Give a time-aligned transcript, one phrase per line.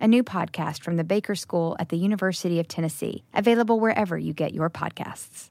[0.00, 4.32] a new podcast from the Baker School at the University of Tennessee, available wherever you
[4.32, 5.50] get your podcasts.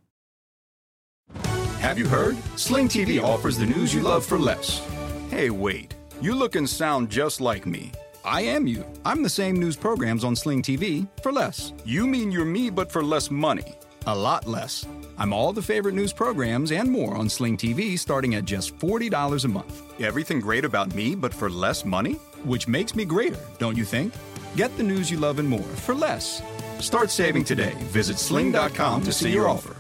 [1.80, 2.38] Have you heard?
[2.56, 4.86] Sling TV offers the news you love for less.
[5.30, 5.94] Hey, wait.
[6.22, 7.92] You look and sound just like me.
[8.26, 8.84] I am you.
[9.06, 11.72] I'm the same news programs on Sling TV for less.
[11.86, 13.76] You mean you're me, but for less money.
[14.08, 14.86] A lot less.
[15.18, 19.46] I'm all the favorite news programs and more on Sling TV starting at just $40
[19.46, 20.02] a month.
[20.02, 22.14] Everything great about me, but for less money?
[22.44, 24.14] Which makes me greater, don't you think?
[24.58, 26.42] Get the news you love and more for less.
[26.80, 27.76] Start saving today.
[27.94, 29.76] Visit sling.com to see your offer.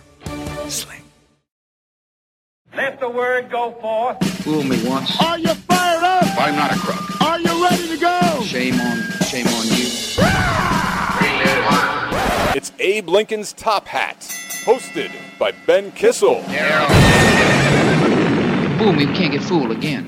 [0.70, 1.02] Sling.
[2.76, 4.23] Let the word go forth.
[4.44, 5.19] Fool me once.
[5.19, 6.39] Are you fired up?
[6.39, 7.22] I'm not a crook.
[7.22, 8.44] Are you ready to go?
[8.44, 9.88] Shame on, shame on you.
[12.56, 14.19] It's Abe Lincoln's Top Hat,
[14.64, 16.44] hosted by Ben Kissel.
[18.78, 20.08] Fool me, we can't get fooled again.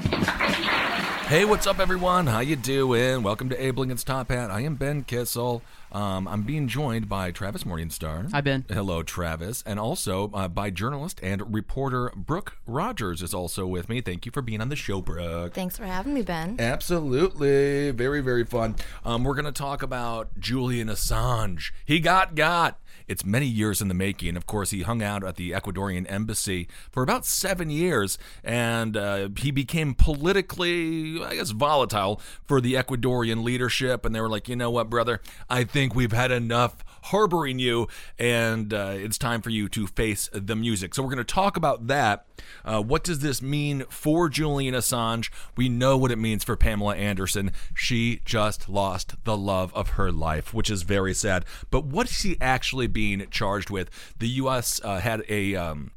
[1.30, 2.26] Hey, what's up, everyone?
[2.26, 3.22] How you doing?
[3.22, 4.50] Welcome to Abe Lincoln's Top Hat.
[4.50, 5.62] I am Ben Kissel.
[5.92, 8.32] Um, I'm being joined by Travis Morningstar.
[8.32, 8.66] Hi, Ben.
[8.68, 14.02] Hello, Travis, and also uh, by journalist and reporter Brooke Rogers is also with me.
[14.02, 15.54] Thank you for being on the show, Brooke.
[15.54, 16.56] Thanks for having me, Ben.
[16.58, 18.76] Absolutely, very very fun.
[19.06, 21.72] Um, we're gonna talk about Julian Assange.
[21.86, 22.80] He got got.
[23.10, 24.38] It's many years in the making.
[24.38, 29.30] Of course, he hung out at the Ecuadorian embassy for about seven years, and uh,
[29.36, 34.06] he became politically, I guess, volatile for the Ecuadorian leadership.
[34.06, 35.22] And they were like, you know what, brother?
[35.50, 40.30] I think we've had enough harboring you, and uh, it's time for you to face
[40.34, 40.96] the music.
[40.96, 42.26] So we're going to talk about that.
[42.64, 45.30] Uh, what does this mean for Julian Assange?
[45.56, 47.52] We know what it means for Pamela Anderson.
[47.74, 51.46] She just lost the love of her life, which is very sad.
[51.70, 53.90] But what is she actually being charged with?
[54.20, 54.80] The U.S.
[54.84, 55.92] Uh, had a um,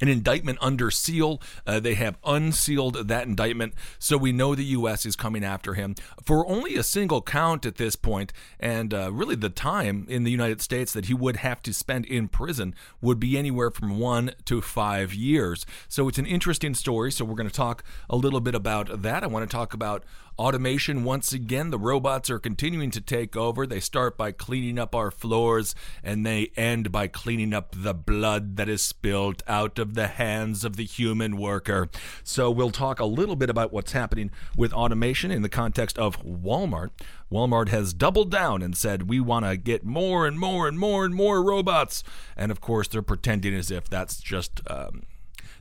[0.00, 1.40] an indictment under seal.
[1.66, 5.06] Uh, they have unsealed that indictment, so we know the U.S.
[5.06, 9.36] is coming after him for only a single count at this point, and uh, really
[9.36, 13.20] the time in the United States that he would have to spend in prison would
[13.20, 15.66] be anywhere from one to five years.
[15.88, 17.12] So it's an interesting story.
[17.12, 19.22] So we're going to talk a little bit about that.
[19.22, 20.04] I want to talk about
[20.36, 23.68] Automation, once again, the robots are continuing to take over.
[23.68, 28.56] They start by cleaning up our floors, and they end by cleaning up the blood
[28.56, 31.88] that is spilled out of the hands of the human worker.
[32.24, 36.20] So, we'll talk a little bit about what's happening with automation in the context of
[36.24, 36.90] Walmart.
[37.30, 41.04] Walmart has doubled down and said, we want to get more and more and more
[41.04, 42.02] and more robots.
[42.36, 44.60] And of course, they're pretending as if that's just.
[44.68, 45.02] Um,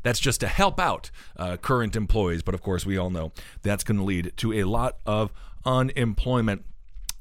[0.04, 2.44] that's just to help out uh, current employees.
[2.44, 3.32] But of course, we all know
[3.64, 5.32] that's going to lead to a lot of
[5.66, 6.66] unemployment.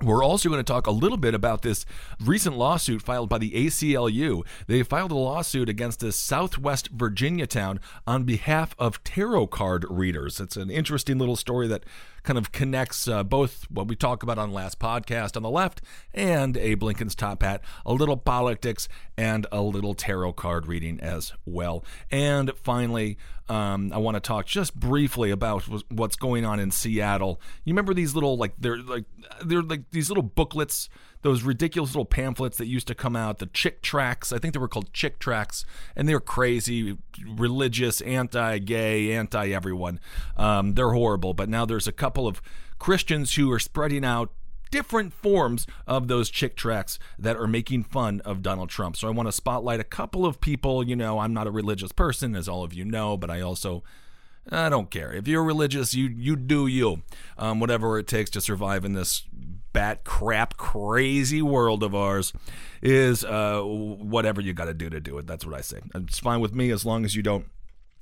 [0.03, 1.87] We're also going to talk a little bit about this
[2.21, 4.45] recent lawsuit filed by the ACLU.
[4.67, 10.41] They filed a lawsuit against this Southwest Virginia town on behalf of tarot card readers.
[10.41, 11.85] It's an interesting little story that
[12.23, 15.83] kind of connects uh, both what we talk about on last podcast on the left
[16.15, 21.33] and Abe Lincoln's top hat, a little politics and a little tarot card reading as
[21.45, 21.85] well.
[22.11, 23.19] And finally,
[23.49, 27.41] um, I want to talk just briefly about what's going on in Seattle.
[27.65, 29.05] You remember these little like they're like
[29.45, 30.89] they're like these little booklets
[31.23, 34.33] those ridiculous little pamphlets that used to come out, the Chick tracts.
[34.33, 35.65] I think they were called Chick tracts,
[35.97, 40.01] and they were crazy, religious, anti-gay, anti-everyone.
[40.37, 41.35] Um, they're horrible.
[41.35, 42.43] But now there's a couple of
[42.79, 44.33] Christians who are spreading out
[44.73, 48.97] different forms of those Chick tracts that are making fun of Donald Trump.
[48.97, 50.83] So I want to spotlight a couple of people.
[50.83, 53.85] You know, I'm not a religious person, as all of you know, but I also
[54.51, 55.13] I don't care.
[55.13, 57.03] If you're religious, you you do you.
[57.39, 59.23] Um, whatever it takes to survive in this
[59.73, 62.33] bat crap crazy world of ours
[62.83, 65.27] is uh, whatever you got to do to do it.
[65.27, 65.81] That's what I say.
[65.95, 67.47] It's fine with me as long as you don't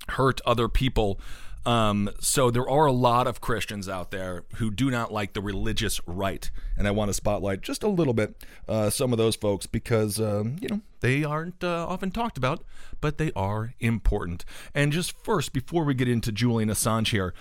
[0.09, 1.21] hurt other people.
[1.67, 5.43] Um, so there are a lot of Christians out there who do not like the
[5.43, 9.37] religious right, and I want to spotlight just a little bit uh, some of those
[9.37, 12.65] folks because um, you know they aren't uh, often talked about,
[13.01, 14.45] but they are important.
[14.75, 17.35] And just first, before we get into Julian Assange here,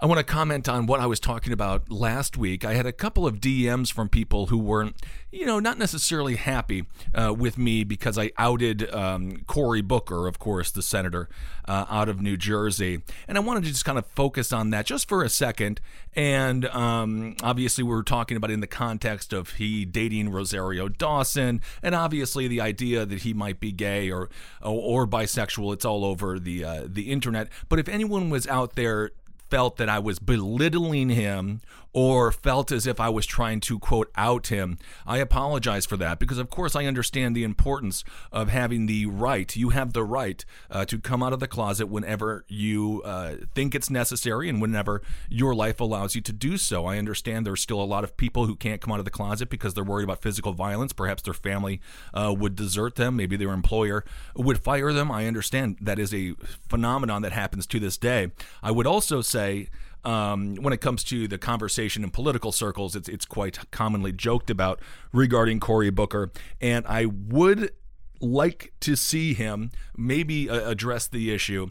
[0.00, 2.64] I want to comment on what I was talking about last week.
[2.64, 4.96] I had a couple of DMs from people who weren't,
[5.30, 10.40] you know, not necessarily happy uh, with me because I outed um, Cory Booker, of
[10.40, 11.28] course, the senator
[11.68, 13.02] uh, out of New Jersey.
[13.28, 15.80] And I wanted to just kind of focus on that just for a second.
[16.16, 21.60] And um, obviously, we were talking about in the context of he dating Rosario Dawson,
[21.84, 24.28] and obviously the idea that he might be gay or
[24.60, 25.72] or, or bisexual.
[25.72, 27.48] It's all over the uh, the internet.
[27.68, 29.12] But if anyone was out there
[29.50, 31.60] felt that I was belittling him
[31.94, 36.18] or felt as if I was trying to quote out him, I apologize for that
[36.18, 39.54] because, of course, I understand the importance of having the right.
[39.54, 43.76] You have the right uh, to come out of the closet whenever you uh, think
[43.76, 46.84] it's necessary and whenever your life allows you to do so.
[46.84, 49.48] I understand there's still a lot of people who can't come out of the closet
[49.48, 50.92] because they're worried about physical violence.
[50.92, 51.80] Perhaps their family
[52.12, 53.14] uh, would desert them.
[53.16, 54.04] Maybe their employer
[54.34, 55.12] would fire them.
[55.12, 56.34] I understand that is a
[56.68, 58.32] phenomenon that happens to this day.
[58.64, 59.68] I would also say
[60.04, 64.50] um, when it comes to the conversation in political circles, it's it's quite commonly joked
[64.50, 64.80] about
[65.12, 66.30] regarding Cory Booker,
[66.60, 67.72] and I would
[68.20, 71.70] like to see him maybe uh, address the issue.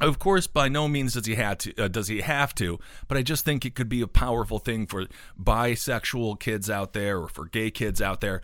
[0.00, 1.84] Of course, by no means does he have to.
[1.84, 2.78] Uh, does he have to?
[3.08, 5.06] But I just think it could be a powerful thing for
[5.38, 8.40] bisexual kids out there, or for gay kids out there,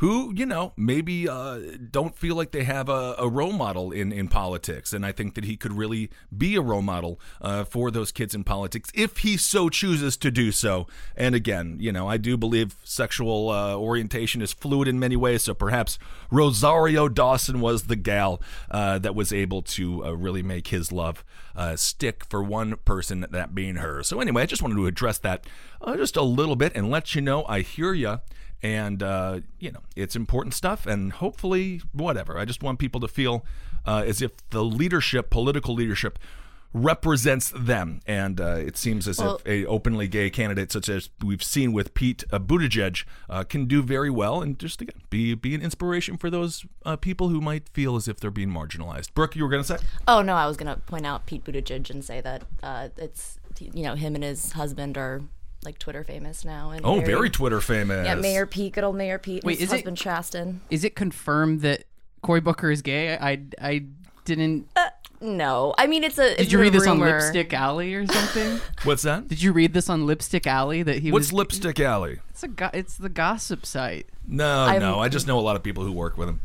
[0.00, 1.58] who you know maybe uh,
[1.90, 5.34] don't feel like they have a, a, role model in in politics, and I think
[5.34, 9.18] that he could really be a role model uh, for those kids in politics if
[9.18, 10.86] he so chooses to do so.
[11.16, 15.42] And again, you know, I do believe sexual uh, orientation is fluid in many ways,
[15.42, 15.98] so perhaps
[16.30, 21.22] Rosario Dawson was the gal uh, that was able to uh, really make his love
[21.54, 24.02] uh, stick for one person, that being her.
[24.02, 25.44] So anyway, I just wanted to address that
[25.96, 28.20] just a little bit and let you know I hear you
[28.62, 32.38] and uh, you know it's important stuff and hopefully whatever.
[32.38, 33.44] I just want people to feel
[33.86, 36.18] uh, as if the leadership political leadership
[36.72, 38.00] represents them.
[38.06, 41.72] And uh, it seems as well, if a openly gay candidate such as we've seen
[41.72, 45.62] with Pete uh, Buttigieg uh, can do very well and just again be be an
[45.62, 49.12] inspiration for those uh, people who might feel as if they're being marginalized.
[49.14, 49.84] Brooke you were going to say?
[50.06, 52.42] Oh no I was going to point out Pete Buttigieg and say that
[52.96, 55.22] it's you know him and his husband are
[55.64, 56.70] like Twitter famous now.
[56.70, 58.06] And oh, very, very Twitter famous.
[58.06, 59.44] Yeah, Mayor Pete, good old Mayor Pete.
[59.44, 60.60] Wait, his is husband it, Chasten.
[60.70, 61.84] Is it confirmed that
[62.22, 63.16] Cory Booker is gay?
[63.16, 63.84] I I
[64.24, 64.68] didn't.
[64.76, 64.88] Uh,
[65.20, 66.32] no, I mean it's a.
[66.32, 67.06] It's Did you read this rumor.
[67.06, 68.60] on Lipstick Alley or something?
[68.84, 69.28] What's that?
[69.28, 71.32] Did you read this on Lipstick Alley that he What's was?
[71.34, 72.20] Lipstick Alley?
[72.30, 74.06] It's a go- it's the gossip site.
[74.26, 76.40] No, I'm, no, I just know a lot of people who work with him.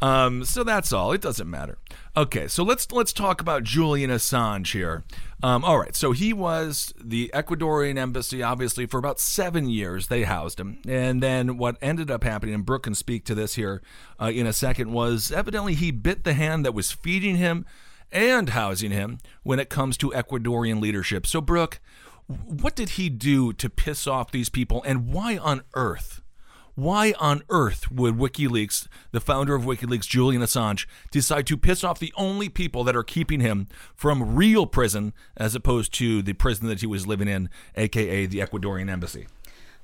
[0.00, 1.12] Um, so that's all.
[1.12, 1.78] It doesn't matter.
[2.16, 5.04] Okay, so let's let's talk about Julian Assange here.
[5.42, 10.08] Um, all right, so he was the Ecuadorian embassy, obviously, for about seven years.
[10.08, 13.54] They housed him, and then what ended up happening, and Brooke can speak to this
[13.54, 13.82] here
[14.20, 17.64] uh, in a second, was evidently he bit the hand that was feeding him
[18.10, 21.26] and housing him when it comes to Ecuadorian leadership.
[21.26, 21.80] So, Brooke,
[22.26, 26.20] what did he do to piss off these people, and why on earth?
[26.78, 31.98] Why on earth would WikiLeaks, the founder of WikiLeaks, Julian Assange, decide to piss off
[31.98, 33.66] the only people that are keeping him
[33.96, 38.38] from real prison as opposed to the prison that he was living in, aka the
[38.38, 39.26] Ecuadorian embassy?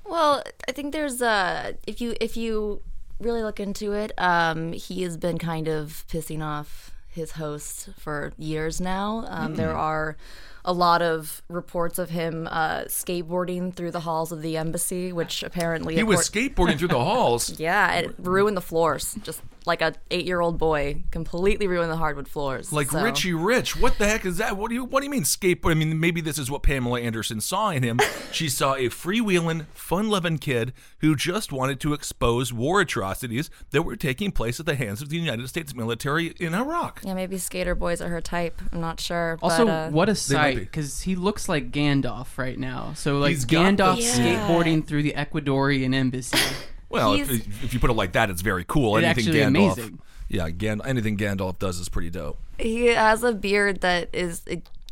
[0.05, 2.81] Well, I think there's uh if you if you
[3.19, 8.33] really look into it, um, he has been kind of pissing off his hosts for
[8.37, 9.25] years now.
[9.27, 9.55] Um, mm.
[9.55, 10.17] There are
[10.63, 15.43] a lot of reports of him uh, skateboarding through the halls of the embassy, which
[15.43, 17.59] apparently he was skateboarding through the halls.
[17.65, 19.17] Yeah, it ruined the floors.
[19.23, 22.71] Just like a eight year old boy, completely ruined the hardwood floors.
[22.71, 23.01] Like so.
[23.01, 23.79] Richie Rich.
[23.79, 24.57] What the heck is that?
[24.57, 25.71] What do you What do you mean skateboard?
[25.71, 27.99] I mean, maybe this is what Pamela Anderson saw in him.
[28.31, 33.83] she saw a freewheeling, fun loving kid who just wanted to expose war atrocities that
[33.83, 37.01] were taking place at the hands of the United States military in Iraq.
[37.03, 38.61] Yeah, maybe skater boys are her type.
[38.71, 39.37] I'm not sure.
[39.41, 42.93] Also, but, uh, what a sight because he looks like Gandalf right now.
[42.95, 44.47] So like He's Gandalf yeah.
[44.47, 46.37] skateboarding through the Ecuadorian embassy.
[46.89, 48.97] Well, if, if, you put it like that, it's very cool.
[48.97, 49.99] It anything actually Gandalf, amazing.
[50.29, 52.37] yeah, Gan- anything Gandalf does is pretty dope.
[52.57, 54.43] He has a beard that is.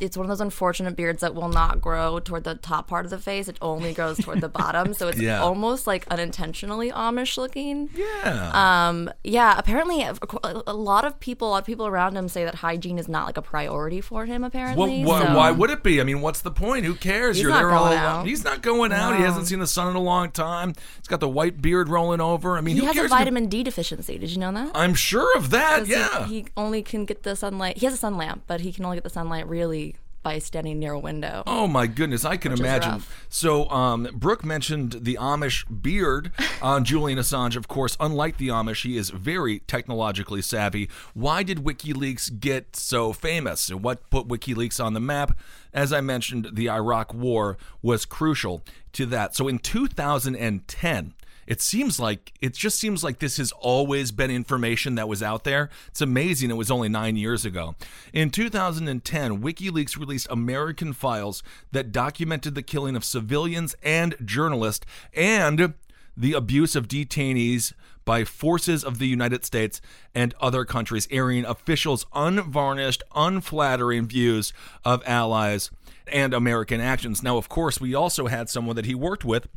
[0.04, 3.06] It, it's one of those unfortunate beards that will not grow toward the top part
[3.06, 3.48] of the face.
[3.48, 5.42] It only grows toward the bottom, so it's Yeah.
[5.42, 7.90] almost like unintentionally Amish looking.
[7.96, 8.52] Yeah.
[8.90, 12.56] Um, yeah, apparently a lot of people, a lot of people around him say that
[12.56, 14.42] hygiene is not like a priority for him.
[14.42, 16.00] Well, Apparently, why, so- why would it be?
[16.00, 16.86] I mean, what's the point?
[16.86, 17.38] Who cares?
[17.38, 17.98] He's You're not there all alone.
[17.98, 18.28] out.
[18.28, 19.16] He's not going out.
[19.16, 20.74] He hasn't seen the sun in a long time.
[20.98, 22.58] He's got the white beard rolling over.
[22.58, 24.18] I mean, he has a vitamin D deficiency.
[24.18, 24.72] Did you know that?
[24.76, 25.80] I'm sure of that.
[25.80, 26.26] 'Cause he- Yeah.
[26.28, 27.78] he, only can get the sunlight.
[27.78, 29.93] He has a sun lamp, but he can only get the sunlight really
[30.24, 31.44] by standing near a window.
[31.46, 33.04] Oh my goodness, I can imagine.
[33.30, 37.56] So, um, Brooke mentioned the Amish beard on Julian Assange.
[37.56, 40.90] Of course, unlike the Amish, he is very technologically savvy.
[41.14, 43.70] Why did WikiLeaks get so famous?
[43.70, 45.38] And what put WikiLeaks on the map?
[45.74, 48.64] As I mentioned, the Iraq War was crucial
[48.94, 49.36] to that.
[49.36, 51.14] So, in 2010,
[51.48, 55.44] it seems like it just seems like this has always been information that was out
[55.44, 55.70] there.
[55.88, 57.76] It's amazing it was only 9 years ago.
[58.14, 65.74] In 2010, WikiLeaks released American files that documented the killing of civilians and journalists and
[66.16, 67.74] the abuse of detainees
[68.06, 69.82] by forces of the United States
[70.14, 74.52] and other countries, airing officials' unvarnished, unflattering views
[74.84, 75.72] of allies
[76.12, 77.24] and American actions.
[77.24, 79.48] Now, of course, we also had someone that he worked with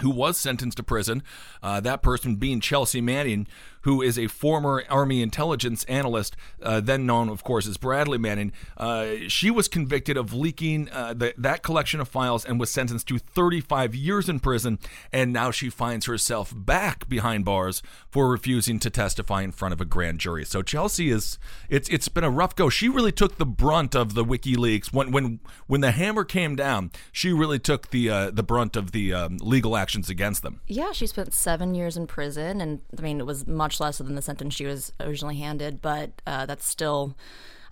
[0.00, 1.22] who was sentenced to prison.
[1.62, 3.46] Uh, that person being Chelsea Manning,
[3.82, 8.52] who is a former Army intelligence analyst, uh, then known, of course, as Bradley Manning.
[8.76, 13.06] Uh, she was convicted of leaking uh, the, that collection of files and was sentenced
[13.08, 14.78] to 35 years in prison.
[15.12, 19.80] And now she finds herself back behind bars for refusing to testify in front of
[19.80, 20.44] a grand jury.
[20.44, 22.68] So Chelsea is it's it's been a rough go.
[22.68, 26.90] She really took the brunt of the WikiLeaks when when when the hammer came down.
[27.12, 30.60] She really took the uh, the brunt of the um, legal actions against them.
[30.66, 34.14] Yeah, she spent seven years in prison, and I mean, it was much less than
[34.14, 37.14] the sentence she was originally handed, but uh, that's still,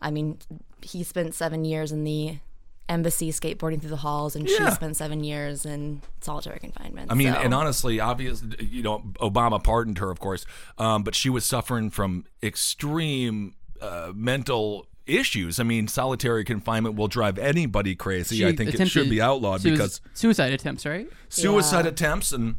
[0.02, 0.38] I mean,
[0.82, 2.38] he spent seven years in the
[2.88, 4.68] embassy skateboarding through the halls, and Yeah.
[4.68, 7.10] she spent seven years in solitary confinement.
[7.10, 10.44] I mean, so- and honestly, obvious, you know, Obama pardoned her, of course,
[10.76, 15.58] um, but she was suffering from extreme uh, mental issues.
[15.60, 18.36] I mean, solitary confinement will drive anybody crazy.
[18.36, 21.08] She I think it should be outlawed sui- because suicide attempts, right?
[21.28, 22.56] suicide attempts and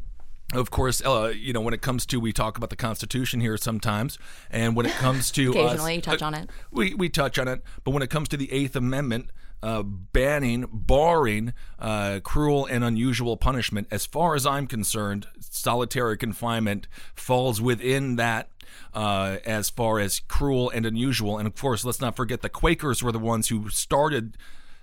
[0.52, 3.56] of course, uh, you know, when it comes to, we talk about the Constitution here
[3.56, 4.18] sometimes,
[4.50, 6.48] and when it comes to us- Occasionally, you touch on it.
[6.70, 9.30] We we touch on it, but when it comes to the Eighth Amendment,
[9.64, 16.86] uh, banning, barring uh, cruel and unusual punishment, as far as I'm concerned, solitary confinement
[17.14, 18.50] falls within that.
[18.92, 23.02] Uh, as far as cruel and unusual, and of course, let's not forget the Quakers
[23.02, 24.36] were the ones who started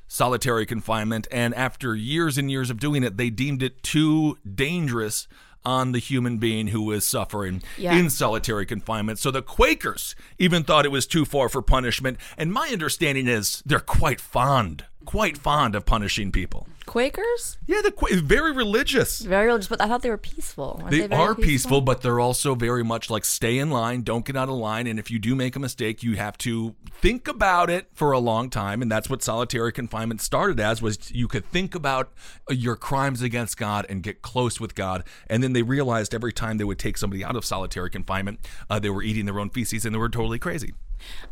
[0.07, 5.27] solitary confinement, and after years and years of doing it, they deemed it too dangerous
[5.63, 7.93] on the human being who was suffering Yeah.
[7.95, 9.19] in solitary confinement.
[9.19, 13.61] So the Quakers even thought it was too far for punishment, and my understanding is
[13.65, 16.67] they're quite fond, quite fond of punishing people.
[16.87, 19.19] Quakers, Yeah, the Qua- very religious.
[19.21, 20.77] very religious, but I thought they were peaceful.
[20.79, 24.25] Aren't They, very are peaceful, but they're also very much like stay in line, don't
[24.25, 27.27] get out of line, and if you do make a mistake, you have to think
[27.27, 31.27] about it for a long time, and that's what solitary confinement started as was you
[31.27, 32.11] could think about
[32.49, 36.57] your crimes against God and get close with God, and then they realized every time
[36.57, 38.39] they would take somebody out of solitary confinement,
[38.69, 40.73] uh, they were eating their own feces and they were totally crazy.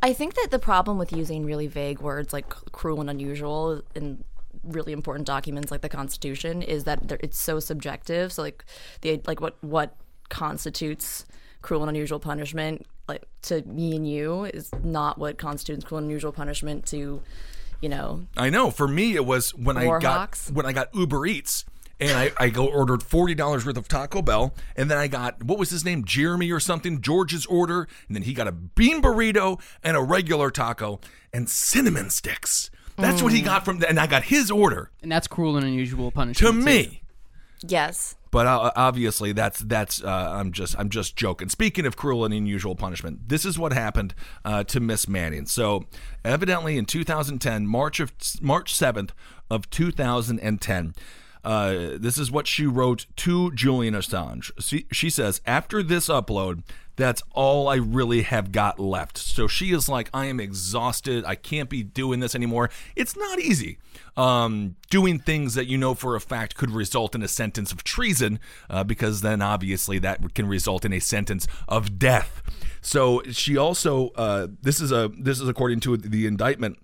[0.01, 4.23] I think that the problem with using really vague words like cruel and unusual in
[4.63, 8.31] really important documents like the Constitution is that it's so subjective.
[8.33, 8.65] So like
[9.01, 9.95] the like what what
[10.29, 11.25] constitutes
[11.61, 16.05] cruel and unusual punishment like to me and you is not what constitutes cruel and
[16.05, 17.21] unusual punishment to
[17.81, 18.71] you know I know.
[18.71, 21.65] For me, it was when I got when I got Uber Eats.
[21.99, 25.43] And I, I go ordered forty dollars worth of Taco Bell, and then I got
[25.43, 29.01] what was his name, Jeremy or something, George's order, and then he got a bean
[29.01, 30.99] burrito and a regular taco
[31.33, 32.69] and cinnamon sticks.
[32.97, 36.11] That's what he got from, and I got his order And that's cruel and unusual
[36.11, 36.53] to punishment.
[36.55, 36.61] too.
[36.61, 37.01] me.
[37.65, 41.49] yes But uh, obviously, that's that's uh, I'm just I'm just joking.
[41.49, 44.13] Speaking of cruel and unusual punishment, this is what happened
[44.45, 45.45] uh, to Miss Manning.
[45.45, 45.85] So,
[46.23, 49.11] evidently, in 2010, March of March 7th
[49.49, 50.93] of 2010.
[51.49, 54.51] Uh, this is what she wrote to Julian Assange.
[54.59, 56.61] She, she says, After this upload,
[56.95, 59.17] that's all I really have got left.
[59.17, 61.25] So she is like, I am exhausted.
[61.25, 62.69] I can't be doing this anymore.
[62.95, 63.79] It's not easy.
[64.15, 67.83] Um, doing things that you know for a fact could result in a sentence of
[67.83, 68.39] treason,
[68.69, 72.43] uh, because then obviously that can result in a sentence of death.
[72.81, 76.77] So she also, uh, this is a this is according to the indictment.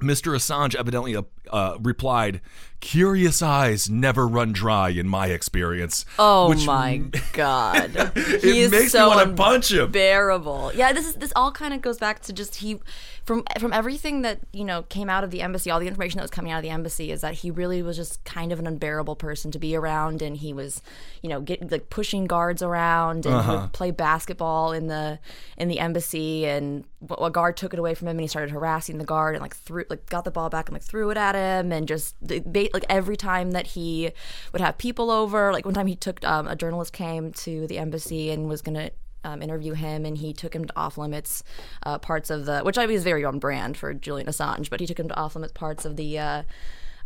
[0.00, 0.34] Mr.
[0.34, 1.16] Assange evidently
[1.50, 2.40] uh, replied,
[2.80, 6.98] "Curious eyes never run dry, in my experience." oh Which my
[7.32, 7.90] god
[8.42, 9.86] he is makes so me want to punch him.
[9.86, 12.80] unbearable yeah this is this all kind of goes back to just he
[13.24, 16.22] from from everything that you know came out of the embassy all the information that
[16.24, 18.66] was coming out of the embassy is that he really was just kind of an
[18.66, 20.80] unbearable person to be around and he was
[21.22, 25.18] you know get like pushing guards around and he would play basketball in the
[25.56, 26.84] in the embassy and
[27.20, 29.54] a guard took it away from him and he started harassing the guard and like
[29.54, 32.40] threw like got the ball back and like threw it at him and just the-
[32.72, 34.10] like every time that he
[34.52, 37.78] would have people over like one time he took um, a journalist came to the
[37.78, 38.90] embassy and was gonna
[39.24, 41.42] um, interview him, and he took him to off limits
[41.84, 44.86] uh, parts of the, which I was very on brand for Julian Assange, but he
[44.86, 46.18] took him to off limits parts of the.
[46.18, 46.42] Uh,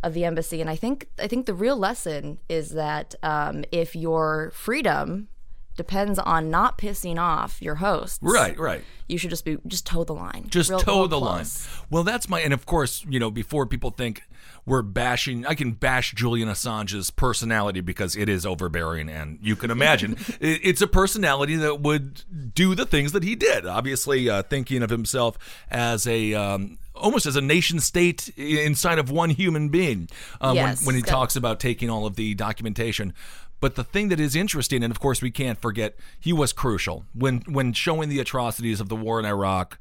[0.05, 3.95] of the embassy, and I think I think the real lesson is that um, if
[3.95, 5.29] your freedom
[5.77, 8.83] depends on not pissing off your hosts, Right, right.
[9.07, 11.45] you should just be just toe the line, Just Real- toe real the line.
[11.89, 14.23] Well, that's my, and of course, you know, before people think
[14.65, 19.71] we're bashing, I can bash Julian Assange's personality because it is overbearing, and you can
[19.71, 23.65] imagine it's a personality that would do the things that he did.
[23.65, 25.37] Obviously, uh, thinking of himself
[25.69, 30.07] as a um, almost as a nation state inside of one human being
[30.39, 33.13] um, Yes, when, when he talks about taking all of the documentation.
[33.59, 37.05] But the thing that is interesting, and of course we can't forget, he was crucial
[37.13, 39.77] when when showing the atrocities of the war in Iraq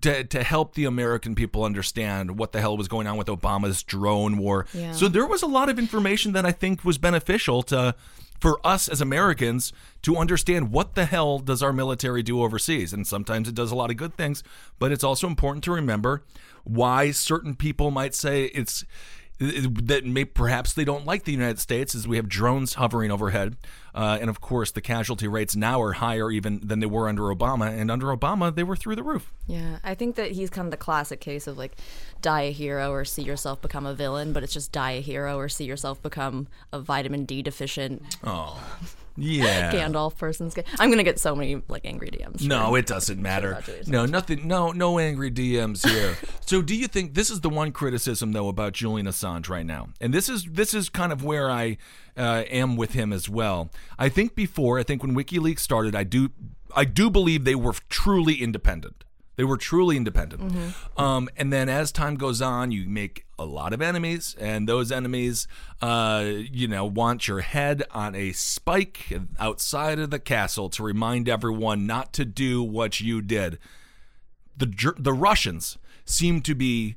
[0.00, 3.82] to, to help the American people understand what the hell was going on with Obama's
[3.82, 4.66] drone war.
[4.72, 4.92] Yeah.
[4.92, 7.94] So there was a lot of information that I think was beneficial to
[8.40, 12.92] for us as Americans to understand what the hell does our military do overseas.
[12.92, 14.42] And sometimes it does a lot of good things,
[14.78, 16.22] but it's also important to remember
[16.64, 18.84] why certain people might say it's
[19.40, 23.56] that may perhaps they don't like the United States as we have drones hovering overhead,
[23.98, 27.22] uh, and of course the casualty rates now are higher even than they were under
[27.22, 29.32] Obama, and under Obama they were through the roof.
[29.48, 31.76] Yeah, I think that he's kind of the classic case of like
[32.22, 35.36] die a hero or see yourself become a villain, but it's just die a hero
[35.36, 38.02] or see yourself become a vitamin D deficient
[39.18, 39.72] Yeah.
[39.72, 40.56] Gandalf person's.
[40.78, 42.46] I'm gonna get so many like angry DMs.
[42.46, 43.62] No, it doesn't matter.
[43.86, 44.46] No, nothing.
[44.46, 46.16] No, no angry DMs here.
[46.46, 49.88] so, do you think this is the one criticism though about Julian Assange right now?
[50.00, 51.78] And this is this is kind of where I
[52.16, 53.70] uh, am with him as well.
[53.98, 56.30] I think before, I think when WikiLeaks started, I do
[56.74, 59.04] I do believe they were truly independent.
[59.38, 60.42] They were truly independent.
[60.96, 64.90] Um, and then as time goes on, you make a lot of enemies, and those
[64.90, 65.46] enemies,
[65.80, 71.28] uh, you know, want your head on a spike outside of the castle to remind
[71.28, 73.60] everyone not to do what you did.
[74.56, 76.96] The the Russians seem to be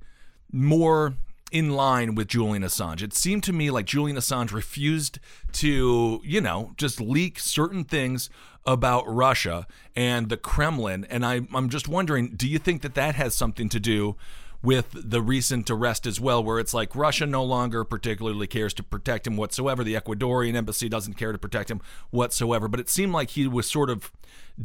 [0.52, 1.14] more
[1.52, 3.04] in line with Julian Assange.
[3.04, 5.20] It seemed to me like Julian Assange refused
[5.52, 8.30] to, you know, just leak certain things
[8.66, 11.06] about Russia and the Kremlin.
[11.10, 14.16] And I, I'm just wondering, do you think that that has something to do
[14.64, 18.84] with the recent arrest as well, where it's like Russia no longer particularly cares to
[18.84, 19.84] protect him whatsoever.
[19.84, 22.68] The Ecuadorian embassy doesn't care to protect him whatsoever.
[22.68, 24.12] But it seemed like he was sort of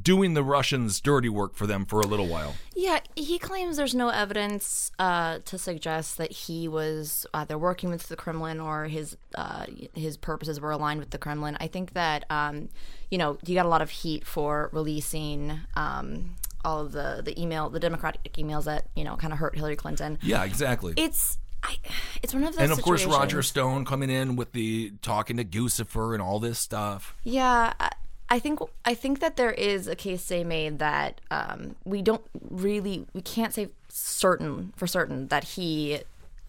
[0.02, 2.54] doing the Russians' dirty work for them for a little while.
[2.74, 8.08] Yeah, he claims there's no evidence uh, to suggest that he was either working with
[8.08, 11.56] the Kremlin or his uh, his purposes were aligned with the Kremlin.
[11.58, 12.68] I think that um,
[13.10, 16.36] you know he got a lot of heat for releasing um,
[16.66, 19.76] all of the the email, the Democratic emails that you know kind of hurt Hillary
[19.76, 20.18] Clinton.
[20.22, 20.92] Yeah, exactly.
[20.98, 21.76] It's I,
[22.22, 22.62] it's one of those.
[22.62, 26.58] and of course Roger Stone coming in with the talking to Guccifer and all this
[26.58, 27.16] stuff.
[27.24, 27.92] Yeah, I-
[28.28, 32.24] I think I think that there is a case be made that um, we don't
[32.50, 36.00] really we can't say certain for certain that he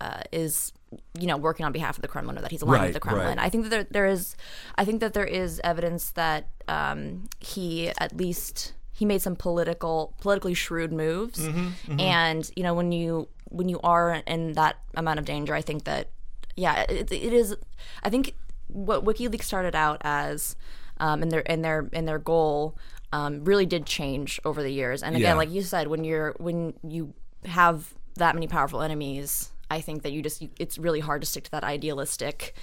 [0.02, 0.74] uh, is
[1.20, 3.00] you know working on behalf of the Kremlin or that he's aligned Right, with the
[3.00, 3.28] Kremlin.
[3.28, 3.38] right.
[3.40, 4.36] I think that there there is
[4.76, 10.14] I think that there is evidence that um, he at least he made some political
[10.22, 11.40] politically shrewd moves.
[11.48, 15.62] Mm-hmm, and you know when you when you are in that amount of danger I
[15.62, 16.10] think that
[16.56, 17.56] yeah it, it is
[18.04, 18.34] I think
[18.68, 20.56] what WikiLeaks started out as
[21.00, 22.76] um, and their and their and their goal
[23.14, 25.04] um, really did change over the years.
[25.04, 25.42] And again Yeah.
[25.44, 27.14] like you said when you're when you
[27.46, 31.28] have that many powerful enemies I think that you just you, it's really hard to
[31.28, 32.56] stick to that idealistic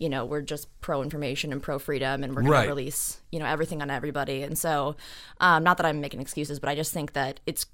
[0.00, 2.62] you know we're just pro information and pro freedom and we're going Right.
[2.64, 4.96] to release you know everything on everybody and so
[5.40, 7.66] um, not that I'm making excuses but I just think that it's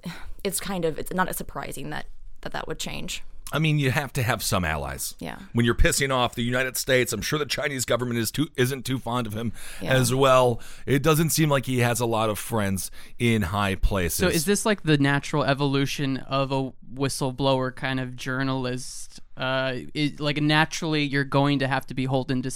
[0.44, 2.06] it's kind of it's not surprising that
[2.42, 5.14] that that would change I mean, you have to have some allies.
[5.20, 5.38] Yeah.
[5.52, 8.84] When you're pissing off the United States, I'm sure the Chinese government is too isn't
[8.84, 9.94] too fond of him Yeah.
[9.94, 10.60] as well.
[10.84, 14.18] It doesn't seem like he has a lot of friends in high places.
[14.18, 19.20] So is this like the natural evolution of a whistleblower kind of journalist?
[19.36, 22.50] Uh, is, like naturally, you're going to have to be holden to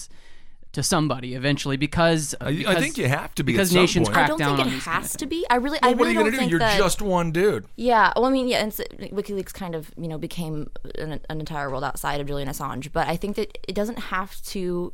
[0.72, 4.08] to somebody eventually because, I, I think you have to be because at some nations
[4.08, 4.14] point.
[4.14, 6.08] crack I don't down think on it has to be I really I Well, what
[6.08, 6.44] are you gonna do?
[6.44, 7.66] You're that just one dude.
[7.76, 11.40] Yeah, well, I mean, yeah, and so WikiLeaks kind of, you know, became an, an
[11.40, 12.92] entire world outside of Julian Assange.
[12.92, 14.92] But I think that it doesn't have to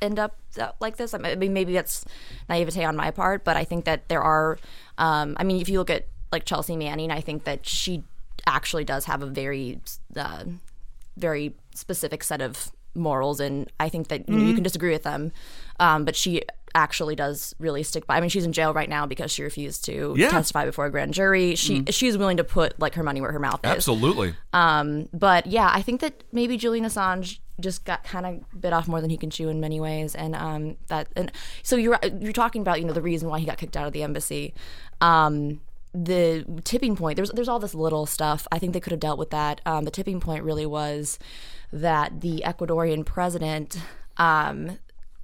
[0.00, 1.12] end up that, like this.
[1.12, 2.06] I mean, maybe that's
[2.48, 4.58] naivete on my part, but I think that there are.
[4.96, 8.02] Um, I mean, if you look at like Chelsea Manning, I think that she
[8.46, 9.80] actually does have a very,
[10.16, 10.44] uh,
[11.18, 14.48] very specific set of morals, and I think that you, know, Mm-hmm.
[14.48, 15.32] you can disagree with them.
[15.78, 16.42] Um, but she
[16.74, 18.16] actually does really stick by.
[18.16, 20.30] I mean, she's in jail right now because she refused to Yeah.
[20.30, 21.54] testify before a grand jury.
[21.54, 23.70] She she's willing to put like her money where her mouth is.
[23.70, 24.34] Absolutely.
[24.52, 28.86] Um, but yeah, I think that maybe Julian Assange just got kind of bit off
[28.86, 32.32] more than he can chew in many ways, and um, that and so you're you're
[32.32, 34.54] talking about you know the reason why he got kicked out of the embassy.
[35.00, 35.60] Um,
[36.04, 38.46] the tipping point there's there's all this little stuff.
[38.52, 39.60] I think they could have dealt with that.
[39.66, 41.18] Um, the tipping point really was
[41.72, 43.78] that the Ecuadorian president
[44.16, 44.78] um,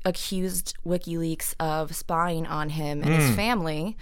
[0.04, 3.96] accused WikiLeaks of spying on him and his family,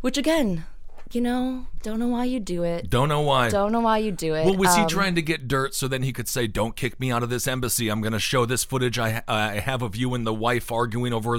[0.00, 0.64] which again,
[1.12, 2.90] you know, don't know why you do it.
[2.90, 3.48] Don't know why.
[3.48, 4.44] Don't know why you do it.
[4.44, 6.98] Well, was he Um, trying to get dirt so then he could say, "Don't kick
[6.98, 7.88] me out of this embassy.
[7.88, 11.12] I'm going to show this footage I, I have of you and the wife arguing
[11.12, 11.38] over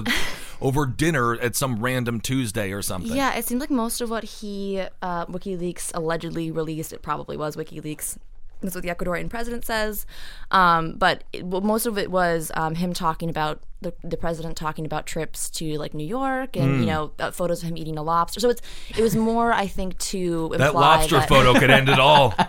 [0.60, 4.24] over dinner at some random Tuesday or something." Yeah, it seemed like most of what
[4.24, 8.18] he uh, WikiLeaks allegedly released, it probably was WikiLeaks.
[8.60, 10.04] That's what the Ecuadorian president says.
[10.50, 14.56] Um, but it, well, most of it was um, him talking about the, the president
[14.56, 16.80] talking about trips to like New York and Hmm.
[16.80, 18.40] you know uh, photos of him eating a lobster.
[18.40, 18.60] So it's
[18.96, 22.34] it was more, I think, to imply That lobster that photo could end it all.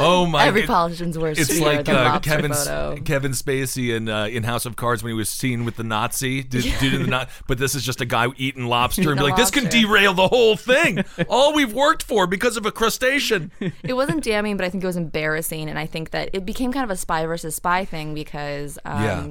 [0.00, 0.44] Oh my!
[0.46, 2.98] every it- politician's worst It's like uh, Kevin photo.
[3.06, 6.42] Kevin Spacey in uh, in House of Cards when he was seen with the Nazi.
[6.42, 9.50] Did, did the but this is just a guy eating lobster and be like, "This
[9.50, 11.02] can derail the whole thing.
[11.30, 13.50] all we've worked for because of a crustacean."
[13.82, 16.70] it wasn't damning, but I think it was embarrassing, and I think that it became
[16.70, 19.28] kind of a spy versus spy thing because, um, Yeah.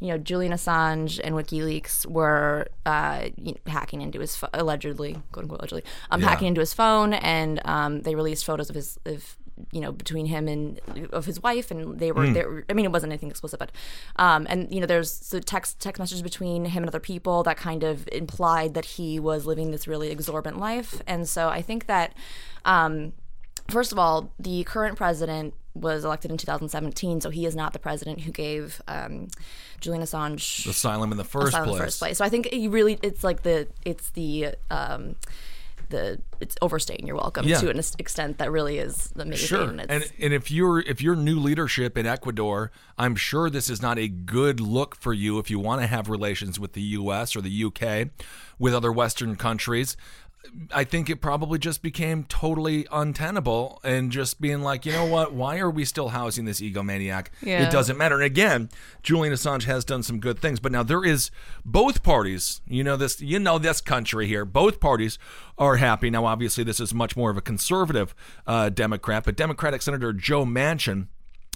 [0.00, 5.14] You know, Julian Assange and WikiLeaks were uh, you know, hacking into his pho- allegedly,
[5.32, 6.28] quote unquote, allegedly, um, Yeah.
[6.28, 9.36] hacking into his phone, and um, they released photos of his of
[9.72, 10.80] you know between him and
[11.12, 13.72] of his wife, and they were, they were I mean, it wasn't anything explicit, but
[14.16, 17.56] um, and you know, there's so text text messages between him and other people that
[17.56, 21.86] kind of implied that he was living this really exorbitant life, and so I think
[21.86, 22.12] that.
[22.64, 23.12] Um,
[23.68, 27.78] First of all, the current president was elected in 2017, so he is not the
[27.78, 29.28] president who gave um,
[29.80, 31.78] Julian Assange Asylum in the first asylum in place.
[31.78, 32.18] the first place.
[32.18, 35.16] So I think he really, it's like the, it's the, um,
[35.88, 37.58] the, it's overstating your welcome Yeah.
[37.60, 39.46] to an extent that really is amazing.
[39.46, 43.70] Sure, It's, and and if you're if you're new leadership in Ecuador, I'm sure this
[43.70, 46.82] is not a good look for you if you want to have relations with the
[46.82, 47.36] U.S.
[47.36, 48.10] or the U.K.
[48.58, 49.96] with other Western countries.
[50.72, 55.32] I think it probably just became totally untenable and just being like, you know what?
[55.32, 57.28] Why are we still housing this egomaniac?
[57.42, 57.66] Yeah.
[57.66, 58.16] It doesn't matter.
[58.16, 58.70] And again,
[59.02, 61.30] Julian Assange has done some good things, but now there is
[61.64, 62.60] both parties.
[62.66, 63.20] You know this.
[63.20, 64.44] You know this country here.
[64.44, 65.18] Both parties
[65.58, 66.26] are happy now.
[66.26, 68.14] Obviously, this is much more of a conservative
[68.46, 71.08] uh, Democrat, but Democratic Senator Joe Manchin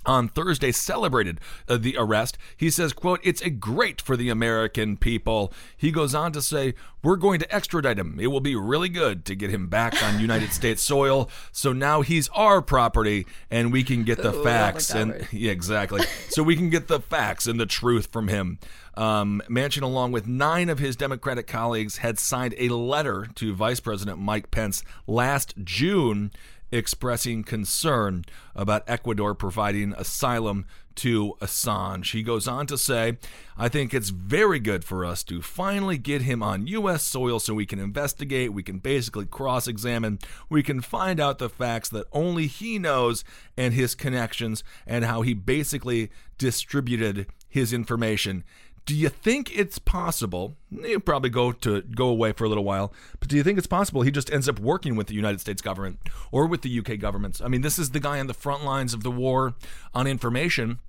[0.07, 2.39] on Thursday celebrated uh, the arrest.
[2.57, 5.53] He says, quote, it's a great for the American people.
[5.77, 8.19] He goes on to say, we're going to extradite him.
[8.21, 11.31] It will be really good to get him back on United States soil.
[11.53, 14.91] So now he's our property and we can get the Ooh, I like facts.
[14.91, 16.03] and yeah, exactly.
[16.29, 18.59] so we can get the facts and the truth from him.
[18.95, 23.81] Um, Manchin, along with nine of his Democratic colleagues, had signed a letter to Vice
[23.81, 26.33] President Mike Pence last June
[26.71, 32.13] expressing concern about Ecuador providing asylum to Assange.
[32.13, 33.17] He goes on to say,
[33.57, 37.03] I think it's very good for us to finally get him on U.S.
[37.03, 41.49] soil so we can investigate, we can basically cross examine, we can find out the
[41.49, 43.25] facts that only he knows
[43.57, 48.45] and his connections and how he basically distributed his information.
[48.87, 50.57] Do you think it's possible?
[50.83, 53.67] He'll probably go to go away for a little while, but do you think it's
[53.67, 56.01] possible he just ends up working with the United States government
[56.33, 57.41] or with the UK governments?
[57.41, 59.55] I mean, this is the guy on the front lines of the war
[59.95, 60.81] on information,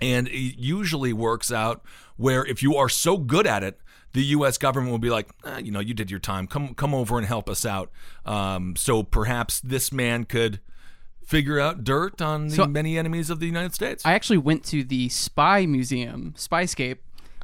[0.00, 1.82] and it usually works out
[2.16, 3.80] where if you are so good at it,
[4.12, 4.56] the U.S.
[4.56, 6.46] government will be like, eh, you know, you did your time.
[6.46, 7.90] Come come over and help us out.
[8.24, 10.60] Um, so perhaps this man could
[11.24, 14.64] figure out dirt on the So- many enemies of the United States I actually went
[14.66, 16.98] to the Spy Museum, Spyscape,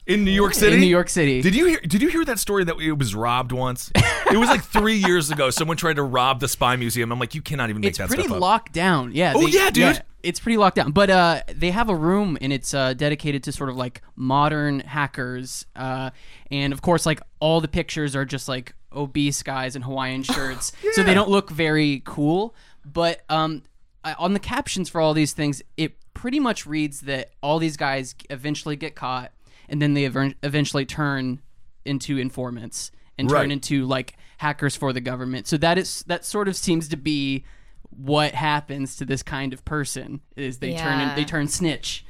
[0.06, 0.74] in New York City.
[0.74, 1.40] in New York City.
[1.42, 1.80] Did you hear?
[1.80, 3.90] Did you hear that story that it was robbed once?
[3.94, 5.50] it was like three years ago.
[5.50, 7.10] Someone tried to rob the Spy Museum.
[7.12, 8.40] I'm like, you cannot even make it's that pretty stuff up.
[8.40, 9.12] locked down.
[9.14, 9.32] Yeah.
[9.36, 10.02] Oh, yeah, dude.
[10.22, 10.92] it's pretty locked down.
[10.92, 14.80] But uh, they have a room and it's uh, dedicated to sort of like modern
[14.80, 15.66] hackers.
[15.76, 16.10] Uh,
[16.50, 20.72] and of course, like all the pictures are just like obese guys in Hawaiian shirts,
[20.92, 22.54] so they don't look very cool.
[22.84, 23.62] But um,
[24.04, 27.76] I- on the captions for all these things, it pretty much reads that all these
[27.76, 29.32] guys eventually get caught,
[29.68, 31.40] and then they ever- eventually turn
[31.84, 33.50] into informants and turn Right.
[33.52, 35.46] into like hackers for the government.
[35.46, 37.44] So that is that sort of seems to be
[37.90, 42.04] what happens to this kind of person is they turn in, they turn snitch.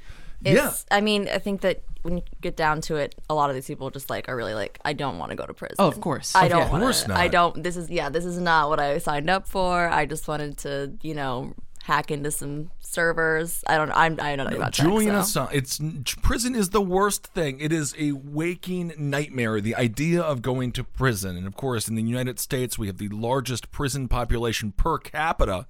[0.47, 3.55] It's, I mean, I think that when you get down to it, a lot of
[3.55, 5.77] these people just like are really like, I don't want to go to prison.
[5.79, 6.35] Oh, of course.
[6.35, 6.69] I don't.
[6.69, 7.23] course wanna, not.
[7.23, 7.63] I don't.
[7.63, 8.11] This is yeah.
[8.11, 9.89] This is not what I signed up for.
[9.89, 13.63] I just wanted to, you know, hack into some servers.
[13.67, 13.93] I don't.
[13.93, 14.19] I'm.
[14.21, 15.47] I don't know about tech, Julian so.
[15.47, 15.49] Assange.
[15.53, 17.61] It's prison is the worst thing.
[17.61, 19.61] It is a waking nightmare.
[19.61, 22.99] The idea of going to prison, and of course, in the United States, we have
[22.99, 25.67] the largest prison population per capita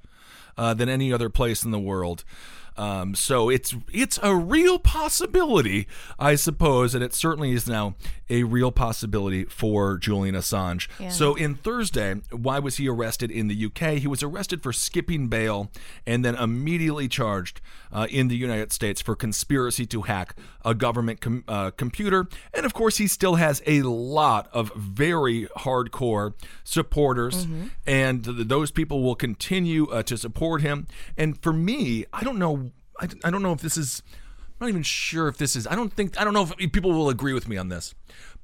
[0.56, 2.24] uh, than any other place in the world.
[2.76, 5.86] Um, so it's it's a real possibility,
[6.18, 7.94] I suppose, and it certainly is now
[8.30, 10.88] a real possibility for Julian Assange.
[11.10, 13.98] So in Thursday, why was he arrested in the UK?
[13.98, 15.70] He was arrested for skipping bail
[16.06, 17.60] and then immediately charged
[17.92, 20.34] uh, in the United States for conspiracy to hack
[20.64, 22.26] a government com- uh, computer.
[22.54, 26.32] And of course, he still has a lot of very hardcore
[26.64, 27.46] supporters,
[27.86, 30.86] and th- those people will continue uh, to support him.
[31.16, 32.63] And for me, I don't know.
[33.00, 34.02] I, I don't know if this is.
[34.60, 35.66] I'm not even sure if this is.
[35.66, 36.20] I don't think.
[36.20, 37.94] I don't know if people will agree with me on this.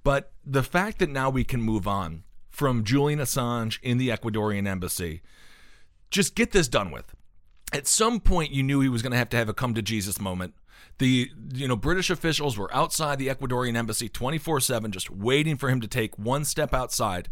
[0.03, 4.67] But the fact that now we can move on from Julian Assange in the Ecuadorian
[4.67, 5.23] embassy,
[6.11, 7.15] just get this done with.
[7.73, 9.83] At some point, you knew he was going to have to have a come to
[9.83, 10.55] Jesus moment.
[10.99, 15.81] The you know British officials were outside the Ecuadorian embassy 24/7 just waiting for him
[15.81, 17.31] to take one step outside.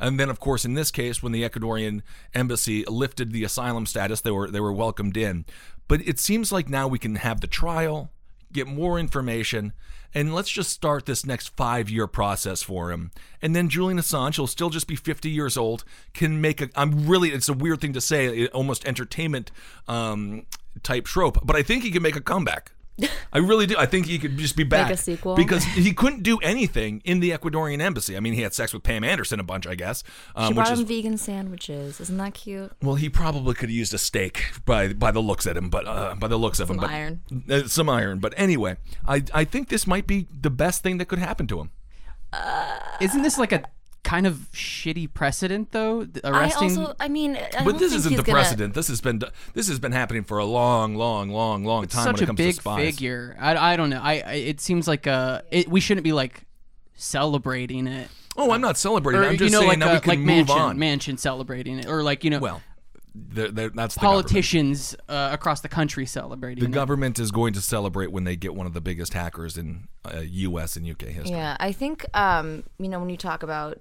[0.00, 2.02] And then of course in this case when the Ecuadorian
[2.34, 5.44] embassy lifted the asylum status they were they were welcomed in.
[5.88, 8.10] But it seems like now we can have the trial,
[8.52, 9.72] get more information,
[10.14, 13.10] and let's just start this next five year process for him.
[13.42, 16.70] And then Julian Assange, he'll still just be 50 years old, can make a.
[16.76, 19.50] I'm really, it's a weird thing to say, almost entertainment
[19.88, 20.46] um,
[20.82, 22.72] type trope, but I think he can make a comeback.
[23.32, 23.76] I really do.
[23.76, 25.34] I think he could just be back a sequel?
[25.34, 28.16] because he couldn't do anything in the Ecuadorian embassy.
[28.16, 30.04] I mean, he had sex with Pam Anderson a bunch, I guess.
[30.36, 32.00] Um, She which brought is him vegan sandwiches.
[32.00, 32.72] Isn't that cute?
[32.82, 35.86] well, he probably could have used a steak by by the looks at him, but
[35.86, 37.20] uh, by the looks of him, Some but iron.
[37.50, 38.18] Uh, some iron.
[38.20, 38.76] But anyway,
[39.06, 41.70] I I think this might be the best thing that could happen to him.
[43.00, 43.62] Isn't this like a
[44.04, 46.04] kind of shitty precedent though?
[46.04, 46.94] th- I also.
[47.00, 48.74] I mean, I But don't this think isn't the gonna- precedent.
[48.74, 49.20] This has been
[49.54, 52.34] this has been happening for a long, long, long, long time when such it a
[52.34, 52.78] big to spies.
[52.94, 53.36] figure.
[53.40, 54.00] I, I don't know.
[54.02, 56.44] I, I it seems like uh it, we shouldn't be like
[56.94, 58.08] celebrating it.
[58.36, 59.22] Oh, I'm not celebrating.
[59.22, 60.78] Or I'm just you know, saying like now we uh, can like move Manchin, on.
[60.78, 62.62] Manchin celebrating it, or like you know, Well,
[63.14, 66.72] they're, they're, that's the politicians uh, across the country celebrating The it.
[66.72, 70.18] government is going to celebrate when they get one of the biggest hackers in uh,
[70.24, 70.74] U.S.
[70.74, 71.30] and UK history.
[71.36, 73.78] Yeah, I think um, you know when you talk about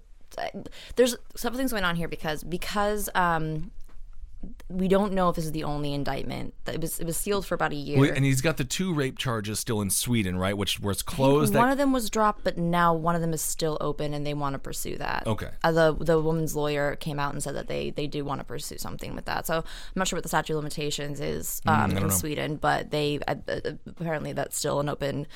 [0.95, 3.71] there's several things going on here because because um,
[4.69, 6.53] we don't know if this is the only indictment.
[6.65, 7.99] It was it was sealed for about a year.
[7.99, 10.57] Well, and he's got the two rape charges still in Sweden, right?
[10.57, 11.53] Which was closed.
[11.53, 14.25] one that, of them was dropped, but now one of them is still open, and
[14.25, 15.23] they want to pursue that.
[15.27, 15.49] Okay.
[15.63, 18.45] Uh, the the woman's lawyer came out and said that they they do want to
[18.45, 19.45] pursue something with that.
[19.47, 19.63] So I'm
[19.95, 23.35] not sure what the statute of limitations is Mm, um, in Sweden, but they uh,
[23.47, 25.27] uh, apparently that's still an open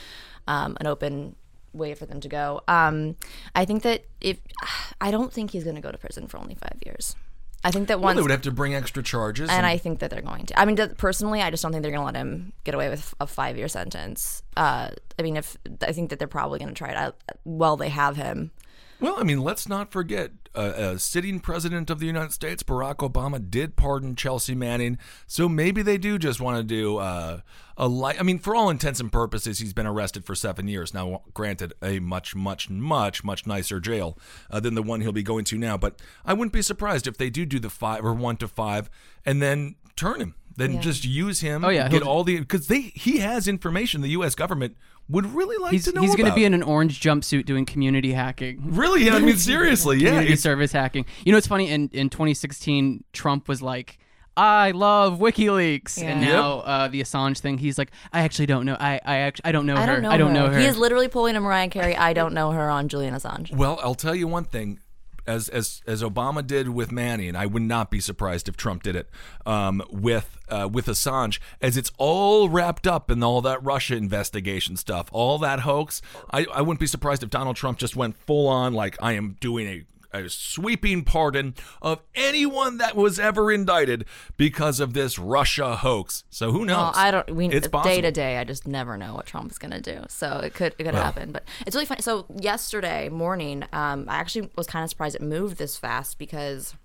[0.47, 1.35] um, an open
[1.73, 2.61] way for them to go.
[2.67, 3.15] Um,
[3.55, 4.39] I think that if
[5.01, 7.15] I don't think he's going to go to prison for only five years.
[7.63, 9.49] I think that well, they would have to bring extra charges.
[9.49, 10.59] and I think that they're going to.
[10.59, 13.13] I mean, personally, I just don't think they're going to let him get away with
[13.19, 14.43] a five year sentence.
[14.55, 17.75] Uh, I mean, if I think that they're probably going to try it out while
[17.75, 18.51] they have him.
[18.99, 22.97] Well, I mean, let's not forget, uh, uh, sitting president of the United States, Barack
[22.97, 24.97] Obama, did pardon Chelsea Manning.
[25.27, 27.41] So maybe they do just want to do uh,
[27.77, 28.19] a light.
[28.19, 30.95] I mean, for all intents and purposes, he's been arrested for seven years.
[30.95, 34.17] Now, granted, a much, much, much, much nicer jail
[34.49, 35.77] uh, than the one he'll be going to now.
[35.77, 38.89] But I wouldn't be surprised if they do do the five or one to five
[39.25, 40.33] and then turn him.
[40.57, 41.63] Then just use him.
[41.63, 44.33] Oh, yeah, get all the because they he has information the U.S.
[44.33, 44.75] government
[45.09, 46.01] would really like He's to know.
[46.01, 48.59] he's going to be in an orange jumpsuit doing community hacking.
[48.75, 49.05] really.
[49.05, 50.07] Yeah, I mean, seriously, yeah.
[50.09, 51.05] community it's- service hacking.
[51.25, 51.69] You know, it's funny.
[51.69, 53.97] In in 2016, Trump was like,
[54.35, 56.09] "I love WikiLeaks," yeah.
[56.09, 56.31] and Yeah.
[56.33, 58.75] now uh, the Assange thing, he's like, "I actually don't know.
[58.79, 59.93] I I actually I don't know I her.
[59.93, 60.11] don't know.
[60.11, 60.41] I don't her.
[60.41, 61.95] know her." He is literally pulling a Mariah Carey.
[61.95, 63.55] I don't know her on Julian Assange.
[63.55, 64.79] Well, I'll tell you one thing.
[65.27, 68.81] As, as as Obama did with Manny, and I would not be surprised if Trump
[68.83, 69.09] did it
[69.45, 74.77] um, with uh, with Assange, as it's all wrapped up in all that Russia investigation
[74.77, 76.01] stuff, all that hoax.
[76.31, 79.35] I, I wouldn't be surprised if Donald Trump just went full on like I am
[79.41, 85.77] doing a a sweeping pardon of anyone that was ever indicted because of this Russia
[85.77, 86.23] hoax.
[86.29, 86.77] So who knows?
[86.77, 87.29] Well, I don't.
[87.35, 90.05] We It's day to day, I just never know what Trump's gonna do.
[90.09, 91.31] So it could it could happen.
[91.31, 92.01] But it's really funny.
[92.01, 96.75] So yesterday morning, um, I actually was kind of surprised it moved this fast because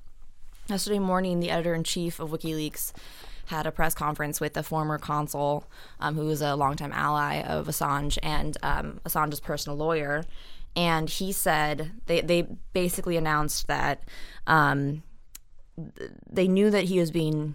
[0.69, 2.93] yesterday morning, the editor in chief of WikiLeaks
[3.47, 5.65] had a press conference with the former consul,
[6.01, 10.25] um, who was a longtime ally of Assange and um, Assange's personal lawyer.
[10.75, 14.03] And he said they they basically announced that
[14.47, 15.03] um,
[16.31, 17.55] they knew that he was being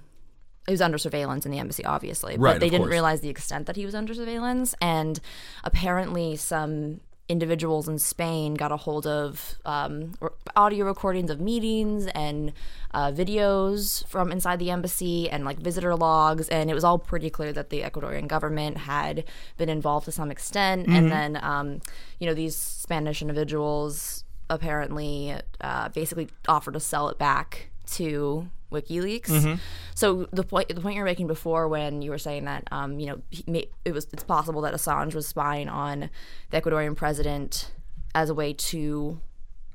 [0.68, 2.92] he was under surveillance in the embassy, obviously, but Right, they of didn't course.
[2.92, 4.76] realize the extent that he was under surveillance.
[4.82, 5.20] And
[5.64, 10.14] apparently, some individuals in Spain got a hold of um,
[10.56, 12.54] audio recordings of meetings and
[12.94, 17.30] uh, videos from inside the embassy and like visitor logs, and it was all pretty
[17.30, 19.26] clear that the Ecuadorian government had
[19.58, 20.88] been involved to some extent.
[20.88, 21.82] And then, um,
[22.20, 29.60] you know, these Spanish individuals apparently uh, basically offered to sell it back to WikiLeaks.
[29.96, 33.00] So the point the point you were making before when you were saying that um,
[33.00, 36.10] you know he may, it was it's possible that Assange was spying on
[36.52, 37.72] the Ecuadorian president
[38.16, 39.20] as a way to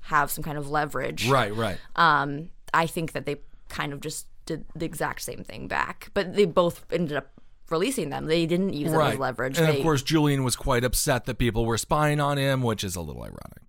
[0.06, 1.28] have some kind of leverage.
[1.28, 1.78] Right, right.
[1.96, 3.36] Um, I think that they
[3.68, 7.30] kind of just did the exact same thing back, but they both ended up
[7.70, 8.26] releasing them.
[8.26, 9.12] They didn't use it right.
[9.14, 9.58] as leverage.
[9.58, 12.82] And They- of course, Julian was quite upset that people were spying on him, which
[12.84, 13.62] is a little ironic.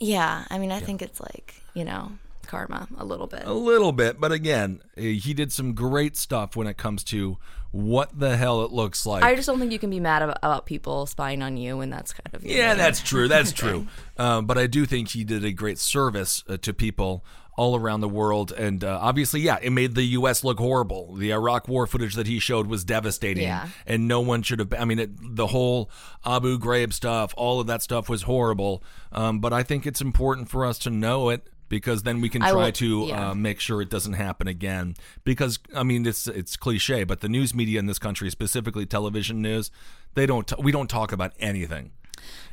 [0.00, 0.44] yeah.
[0.50, 2.12] I mean, I think it's like you know
[2.48, 3.42] karma a little bit.
[3.44, 7.38] A little bit, but again, eh, he did some great stuff when it comes to
[7.70, 9.22] what the hell it looks like.
[9.22, 11.92] I just don't think you can be mad about, about people spying on you, and
[11.92, 13.28] that's kind of Yeah, that's true.
[13.28, 13.86] That's true.
[14.16, 17.24] Um, but I do think he did a great service uh, to people
[17.58, 18.52] all around the world.
[18.52, 20.44] And uh, obviously, yeah, it made the U.S.
[20.44, 21.16] look horrible.
[21.16, 23.42] The Iraq war footage that he showed was devastating.
[23.42, 23.68] Yeah.
[23.84, 25.90] And no one should have, I mean, it, the whole
[26.24, 28.84] Abu Ghraib stuff, all of that stuff was horrible.
[29.10, 31.48] Um, but I think it's important for us to know it.
[31.68, 33.30] Because then we can try will- to yeah.
[33.30, 34.94] uh, make sure it doesn't happen again.
[35.24, 39.42] Because I mean, it's it's cliche, but the news media in this country, specifically television
[39.42, 39.70] news,
[40.14, 41.92] they don't t- we don't talk about anything.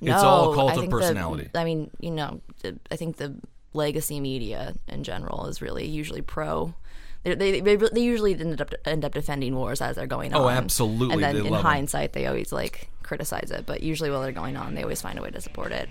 [0.01, 1.49] It's all a No, cult I of think the- personality.
[1.55, 2.41] I mean, you know,
[2.91, 3.35] I think the
[3.73, 6.73] legacy media in general is really usually pro.
[7.23, 10.41] They, they, they, usually end up end up defending wars as they're going on.
[10.41, 11.13] Oh, absolutely.
[11.15, 14.55] And then They in hindsight, they always like criticize it, but usually while they're going
[14.57, 15.89] on, they always find a way to support it.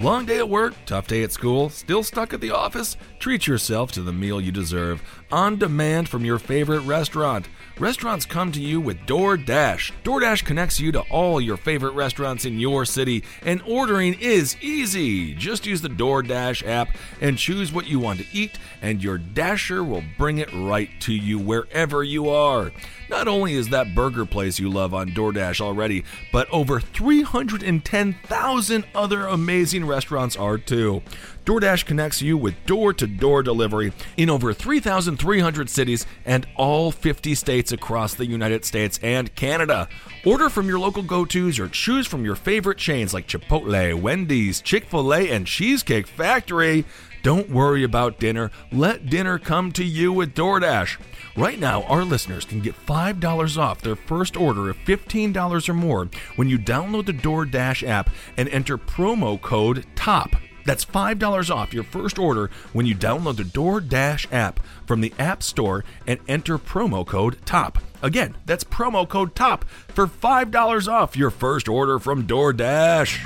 [0.00, 2.96] Long day at work, tough day at school, still stuck at the office?
[3.18, 5.02] Treat yourself to the meal you deserve.
[5.30, 7.50] On demand from your favorite restaurant.
[7.80, 9.92] Restaurants come to you with DoorDash.
[10.04, 15.32] DoorDash connects you to all your favorite restaurants in your city, and ordering is easy.
[15.32, 16.90] Just use the DoorDash app
[17.22, 21.14] and choose what you want to eat, and your Dasher will bring it right to
[21.14, 22.70] you wherever you are.
[23.08, 29.26] Not only is that burger place you love on DoorDash already, but over 310,000 other
[29.26, 31.00] amazing restaurants are too.
[31.46, 37.34] DoorDash connects you with door to door delivery in over 3,300 cities and all 50
[37.34, 39.88] states across the United States and Canada.
[40.24, 44.60] Order from your local go tos or choose from your favorite chains like Chipotle, Wendy's,
[44.60, 46.84] Chick fil A, and Cheesecake Factory.
[47.22, 48.50] Don't worry about dinner.
[48.70, 50.98] Let dinner come to you with DoorDash.
[51.36, 56.08] Right now, our listeners can get $5 off their first order of $15 or more
[56.36, 60.34] when you download the DoorDash app and enter promo code TOP.
[60.70, 65.42] That's $5 off your first order when you download the DoorDash app from the App
[65.42, 67.78] Store and enter promo code TOP.
[68.02, 73.18] Again, that's promo code TOP for $5 off your first order from DoorDash.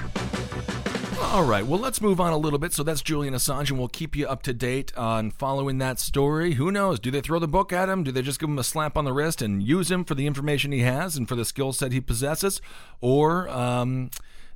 [1.34, 2.72] All right, well, let's move on a little bit.
[2.72, 6.54] So that's Julian Assange, and we'll keep you up to date on following that story.
[6.54, 6.98] Who knows?
[6.98, 8.04] Do they throw the book at him?
[8.04, 10.26] Do they just give him a slap on the wrist and use him for the
[10.26, 12.62] information he has and for the skill set he possesses?
[13.02, 14.08] Or, um,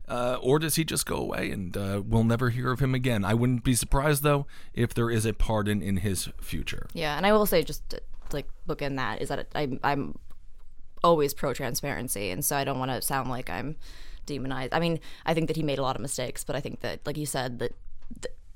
[0.09, 3.25] uh, or does he just go away and uh, we'll never hear of him again?
[3.25, 6.89] I wouldn't be surprised, though, if there is a pardon in his future.
[6.95, 8.01] Yeah, and I will say just to,
[8.33, 10.19] like book in that is that I, I'm
[11.05, 13.77] always pro transparency, and so I don't want to sound like I'm
[14.27, 14.73] demonized.
[14.73, 17.01] I mean, I think that he made a lot of mistakes, but I think that,
[17.07, 17.73] like you said, that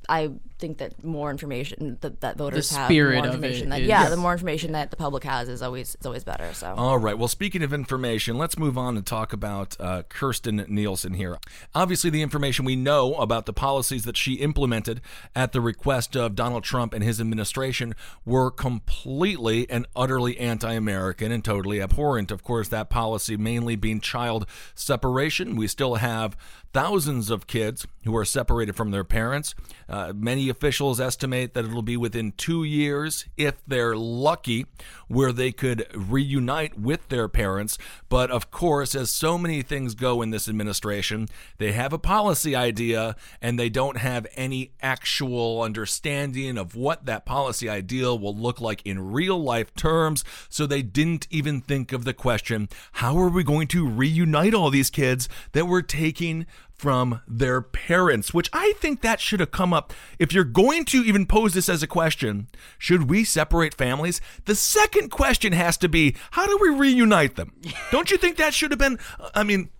[0.09, 3.71] I think that more information that, that voters have, the spirit more of information it
[3.71, 6.53] that is- yeah, the more information that the public has is always is always better.
[6.55, 7.17] So All right.
[7.19, 11.39] Well, speaking of information, let's move on and talk about uh, Kirstjen Nielsen here.
[11.75, 15.01] Obviously, the information we know about the policies that she implemented
[15.35, 21.33] at the request of Donald Trump and his administration were completely and utterly anti American
[21.33, 22.31] and totally abhorrent.
[22.31, 25.57] Of course, that policy mainly being child separation.
[25.57, 26.37] We still have
[26.73, 29.55] thousands of kids who are separated from their parents.
[29.89, 34.67] Uh, many officials estimate that it'll be within two years, if they're lucky,
[35.07, 37.77] where they could reunite with their parents.
[38.09, 42.57] But of course, as so many things go in this administration, they have a policy
[42.57, 48.61] idea and they don't have any actual understanding of what that policy ideal will look
[48.61, 50.25] like in real life terms.
[50.49, 54.71] So they didn't even think of the question how are we going to reunite all
[54.71, 56.47] these kids that we're taking
[56.83, 59.93] from their parents, which I think that should have come up.
[60.19, 64.21] If you're going to even pose this as a question, should we separate families?
[64.47, 67.53] The second question has to be, how do we reunite them?
[67.93, 68.99] Don't you think that should have been?
[69.33, 69.71] I mean,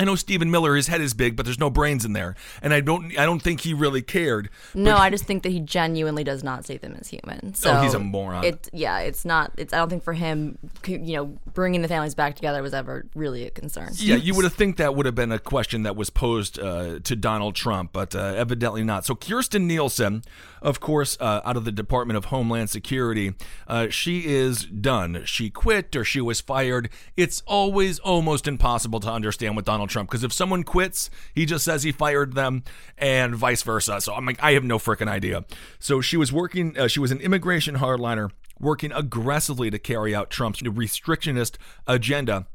[0.00, 2.72] I know Stephen Miller, his head is big, but there's no brains in there, and
[2.72, 4.48] I don't, I don't think he really cared.
[4.74, 7.54] no, I just think that he genuinely does not see them as human.
[7.54, 8.44] So Oh, he's a moron.
[8.44, 9.52] It yeah, it's not.
[9.56, 13.06] It's I don't think for him, you know, bringing the families back together was ever
[13.14, 13.90] really a concern.
[13.96, 17.00] Yeah, you would have think that would have been a question that was posed uh,
[17.00, 19.04] to Donald Trump, but uh, evidently not.
[19.04, 20.22] So Kirstjen Nielsen,
[20.62, 23.34] of course, uh, out of the Department of Homeland Security,
[23.66, 25.22] uh, she is done.
[25.24, 26.88] She quit or she was fired.
[27.16, 31.64] It's always almost impossible to understand what Donald Trump because if someone quits, he just
[31.64, 32.62] says he fired them,
[32.96, 34.00] and vice versa.
[34.00, 35.44] So I'm like, I have no freaking idea.
[35.78, 36.78] So she was working.
[36.78, 42.46] Uh, she was an immigration hardliner working aggressively to carry out Trump's restrictionist agenda.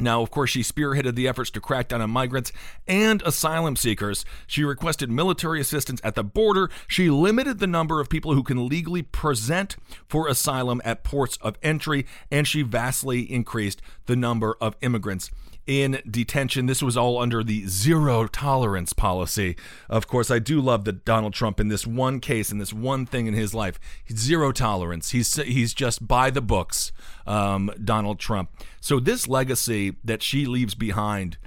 [0.00, 2.50] Now, of course, she spearheaded the efforts to crack down on migrants
[2.88, 4.24] and asylum seekers.
[4.48, 6.68] She requested military assistance at the border.
[6.88, 9.76] She limited the number of people who can legally present
[10.08, 15.30] for asylum at ports of entry, and she vastly increased the number of immigrants
[15.66, 16.66] in detention.
[16.66, 19.56] This was all under the zero tolerance policy.
[19.88, 23.06] Of course, I do love that Donald Trump in this one case, in this one
[23.06, 23.78] thing in his life,
[24.12, 25.10] zero tolerance.
[25.10, 26.92] He's he's just by the books,
[27.26, 28.50] um, Donald Trump.
[28.80, 31.38] So this legacy that she leaves behind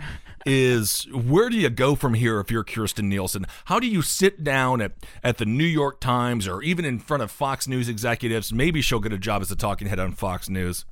[0.46, 3.46] is where do you go from here if you're Kirstjen Nielsen?
[3.66, 7.22] How do you sit down at, at the New York Times or even in front
[7.22, 8.54] of Fox News executives?
[8.54, 10.86] Maybe she'll get a job as a talking head on Fox News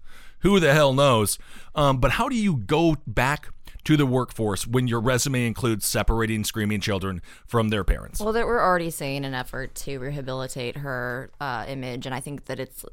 [0.46, 1.40] who the hell knows?
[1.74, 3.50] Um, but how do you go back
[3.86, 8.20] to the workforce when your resume includes separating screaming children from their parents?
[8.20, 12.46] Well, that we're already seeing an effort to rehabilitate her uh, image, and I think
[12.46, 12.84] that it's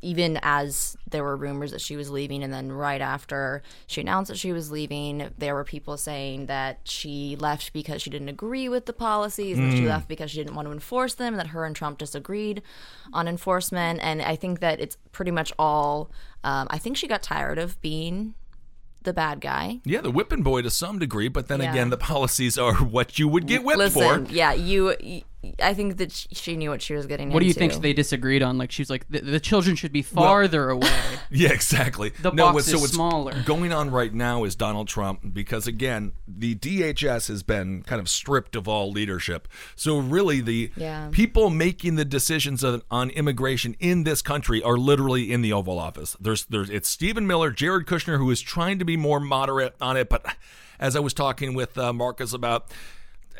[0.00, 4.30] even as there were rumors that she was leaving, and then right after she announced
[4.30, 8.68] that she was leaving, there were people saying that she left because she didn't agree
[8.68, 11.48] with the policies, and that she left because she didn't want to enforce them, that
[11.48, 12.62] her and Trump disagreed
[13.12, 14.00] on enforcement.
[14.02, 16.10] And I think that it's pretty much all.
[16.44, 18.34] Um, I think she got tired of being
[19.04, 19.80] the bad guy.
[19.84, 21.70] Yeah, the whipping boy to some degree, but then Yeah.
[21.72, 24.32] again, the policies are what you would get whipped Listen, for.
[24.32, 24.94] yeah, you,
[25.60, 27.58] I think that she knew what she was getting What do you into.
[27.70, 28.58] think they disagreed on?
[28.58, 30.88] Like she's like the, the children should be farther away.
[31.34, 32.10] Yeah, exactly.
[32.10, 33.42] The no, box what's- so is what's smaller.
[33.44, 38.08] Going on right now is Donald Trump because again, the DHS has been kind of
[38.08, 39.48] stripped of all leadership.
[39.74, 41.08] So really, the Yeah.
[41.10, 45.78] people making the decisions on, on immigration in this country are literally in the Oval
[45.78, 46.16] Office.
[46.20, 49.96] There's, there's, it's Stephen Miller, Jared Kushner, who is trying to be more moderate on
[49.96, 50.24] it, but
[50.78, 52.70] as I was talking with uh, Marcus about.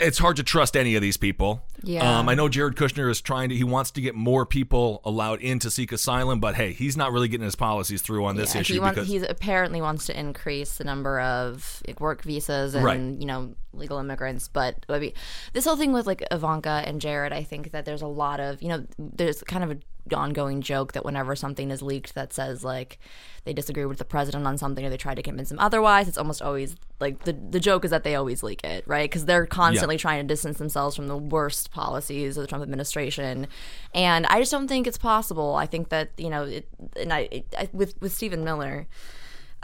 [0.03, 1.63] It's hard to trust any of these people.
[1.83, 2.19] Yeah.
[2.19, 5.41] Um, I know Jared Kushner is trying to, he wants to get more people allowed
[5.41, 8.55] in to seek asylum, but hey, he's not really getting his policies through on this
[8.55, 12.23] Yeah, issue he wants, because he apparently wants to increase the number of like, work
[12.23, 13.01] visas and Right.
[13.01, 14.49] you know legal immigrants.
[14.49, 15.13] But I mean,
[15.55, 18.63] this whole thing with like Ivanka and Jared, I think that there's a lot of
[18.63, 19.79] you know there's kind of a
[20.15, 22.99] ongoing joke that whenever something is leaked that says like
[23.45, 26.19] they disagree with the president on something or they try to convince him otherwise, it's
[26.19, 29.11] almost always like the the joke is that they always leak it, right?
[29.11, 33.47] Because they're constantly trying to distance themselves from the worst policies of the Trump administration,
[33.95, 35.55] and I just don't think it's possible.
[35.55, 38.87] I think that you know, it, and I, it, I with with Stephen Miller.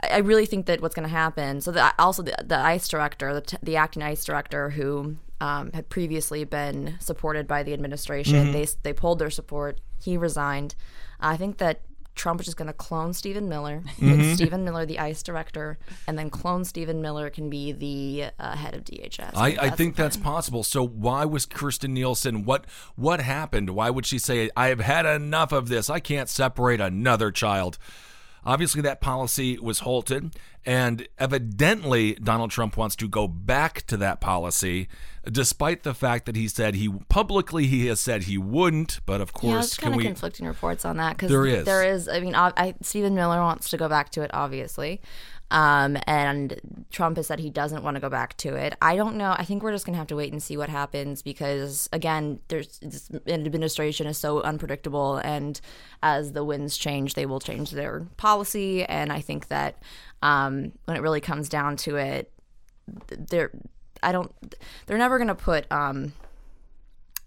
[0.01, 1.61] I really think that what's going to happen.
[1.61, 5.71] So the, also the, the ICE director, the, t- the acting ICE director, who um,
[5.73, 9.79] had previously been supported by the administration, they they pulled their support.
[10.01, 10.75] He resigned.
[11.19, 11.81] I think that
[12.15, 16.19] Trump is just going to clone Stephen Miller, make Stephen Miller the ICE director, and
[16.19, 19.31] then clone Stephen Miller can be the uh, head of DHS.
[19.35, 20.63] I, I think that's possible.
[20.63, 22.43] So why was Kirstjen Nielsen?
[22.43, 23.71] What what happened?
[23.71, 25.89] Why would she say, "I have had enough of this.
[25.89, 27.77] I can't separate another child"?
[28.49, 30.33] Obviously, that policy was halted,
[30.65, 34.87] and evidently, Donald Trump wants to go back to that policy,
[35.23, 39.01] despite the fact that he said he publicly he has said he wouldn't.
[39.05, 40.03] But of Yeah, course, there's can kind of we?
[40.05, 41.65] conflicting reports on that because There is.
[41.65, 42.07] There is.
[42.09, 44.99] I mean, I, I, Stephen Miller wants to go back to it, obviously,
[45.51, 48.75] um, and Trump has said he doesn't want to go back to it.
[48.81, 49.35] I don't know.
[49.37, 52.79] I think we're just gonna have to wait and see what happens because, again, there's
[52.79, 55.59] this administration is so unpredictable, and
[56.03, 58.83] as the winds change, they will change their policy.
[58.85, 59.81] And I think that
[60.21, 62.31] um, when it really comes down to it,
[63.07, 63.51] they're
[64.03, 64.33] I don't.
[64.85, 65.71] They're never gonna put.
[65.71, 66.13] Um,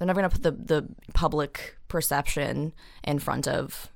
[0.03, 2.73] they're never going to put the, the public perception
[3.05, 3.92] in front of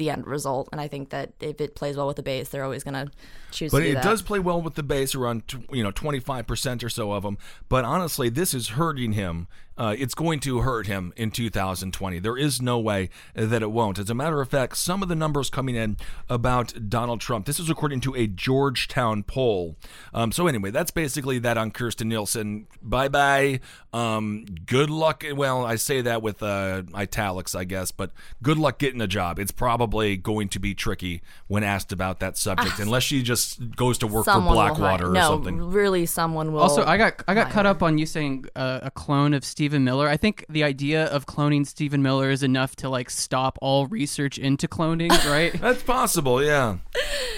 [0.00, 0.68] the end result.
[0.72, 3.12] And I think that if it plays well with the base, they're always going to
[3.52, 4.02] choose But to do it that.
[4.02, 7.22] does play well with the base, around you know twenty five percent or so of
[7.22, 7.38] them.
[7.68, 9.46] But honestly, this is hurting him.
[9.76, 12.18] Uh, it's going to hurt him in 2020.
[12.18, 13.98] There is no way that it won't.
[13.98, 15.96] As a matter of fact, some of the numbers coming in
[16.28, 17.46] about Donald Trump.
[17.46, 19.76] This is according to a Georgetown poll.
[20.12, 22.66] Um, so anyway, that's basically that on Kirstjen Nielsen.
[22.82, 23.60] Bye bye.
[23.92, 25.24] Um, good luck.
[25.34, 28.10] Well, I say that with uh, italics, I guess, but
[28.42, 29.38] good luck getting a job.
[29.38, 33.74] It's probably probably going to be tricky when asked about that subject, unless she just
[33.76, 34.32] goes to work for.
[34.32, 35.58] Someone will Blackwater hire- or something.
[35.58, 36.60] really, someone will.
[36.60, 39.44] Also, I got I got hire caught up on you saying uh, a clone of
[39.60, 40.08] Stephen Miller.
[40.08, 44.38] I think the idea of cloning Stephen Miller is enough to like stop all research
[44.38, 45.52] into cloning, right?
[45.60, 46.78] That's possible, yeah.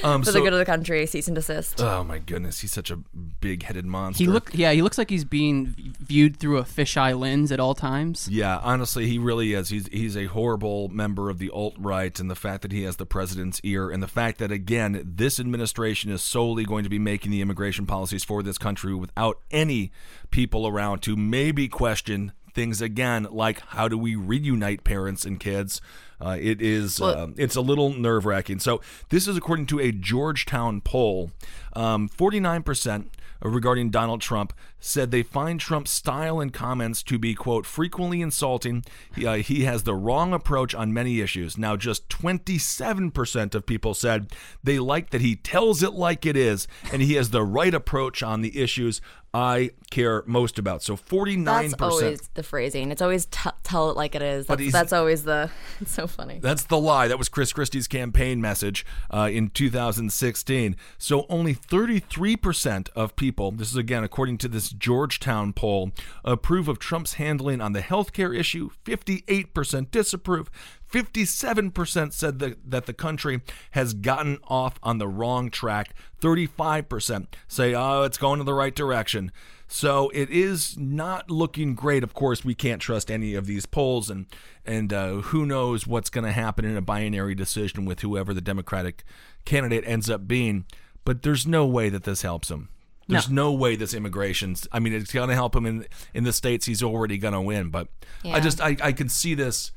[0.04, 1.80] Um, for so, the good of the country, cease and desist.
[1.80, 4.22] oh my goodness, he's such a big-headed monster.
[4.22, 7.74] he look yeah, he looks like he's being viewed through a fisheye lens at all
[7.74, 8.28] times.
[8.28, 9.70] Yeah, honestly, he really is.
[9.70, 12.96] He's he's a horrible member of the alt right, and the fact that he has
[12.96, 17.00] the president's ear, and the fact that again, this administration is solely going to be
[17.00, 19.90] making the immigration policies for this country without any
[20.30, 22.21] people around to maybe question
[22.54, 25.80] things again, like how do we reunite parents and kids.
[26.20, 28.60] Uh, it is um, it's a little nerve wracking.
[28.60, 31.32] So this is according to a Georgetown poll.
[31.72, 33.10] Um, Forty nine percent
[33.42, 34.52] regarding Donald Trump
[34.84, 38.84] said they find Trump's style and comments to be, quote, frequently insulting.
[39.14, 41.56] He, uh, he has the wrong approach on many issues.
[41.56, 46.66] Now, just 27% of people said they like that he tells it like it is
[46.92, 49.00] and he has the right approach on the issues
[49.34, 50.82] I care most about.
[50.82, 51.44] So 49%.
[51.44, 52.90] That's always the phrasing.
[52.90, 54.46] It's always t- tell it like it is.
[54.46, 55.50] That's, that's always the.
[55.80, 56.38] It's so funny.
[56.38, 57.08] That's the lie.
[57.08, 60.76] That was Chris Christie's campaign message uh, in 2016.
[60.98, 65.92] So only 33% of people, this is again according to this Georgetown poll,
[66.24, 68.70] approve of Trump's handling on the healthcare issue.
[68.84, 70.50] 58% disapprove.
[70.90, 75.94] 57% said that, that the country has gotten off on the wrong track.
[76.20, 79.32] 35% say, oh, it's going in the right direction.
[79.72, 82.04] So it is not looking great.
[82.04, 84.26] Of course, we can't trust any of these polls, and
[84.66, 88.42] and uh, who knows what's going to happen in a binary decision with whoever the
[88.42, 89.02] Democratic
[89.46, 90.66] candidate ends up being.
[91.06, 92.68] But there's no way that this helps him.
[93.08, 94.56] There's no, way this immigration.
[94.70, 97.40] I mean, it's going to help him in in the states he's already going to
[97.40, 97.70] win.
[97.70, 97.88] But
[98.24, 99.72] I just I, I can see this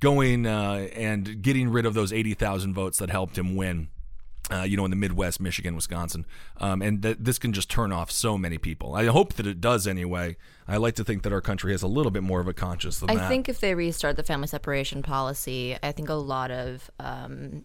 [0.00, 3.88] going uh, and getting rid of those eighty thousand votes that helped him win.
[4.50, 6.26] Uh, you know, in the Midwest, Michigan, Wisconsin,
[6.58, 8.94] um, and that this can just turn off so many people.
[8.94, 10.36] I hope that it does anyway.
[10.66, 12.98] I like to think that our country has a little bit more of a conscience
[12.98, 13.28] than I that.
[13.28, 17.64] think if they restart the family separation policy, I think a lot of um,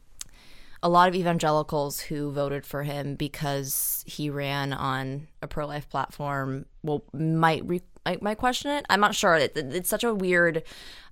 [0.84, 5.90] a lot of evangelicals who voted for him because he ran on a pro life
[5.90, 8.86] platform well might re- might, might question it.
[8.90, 9.36] I'm not sure.
[9.36, 10.64] It, it- it's such a weird.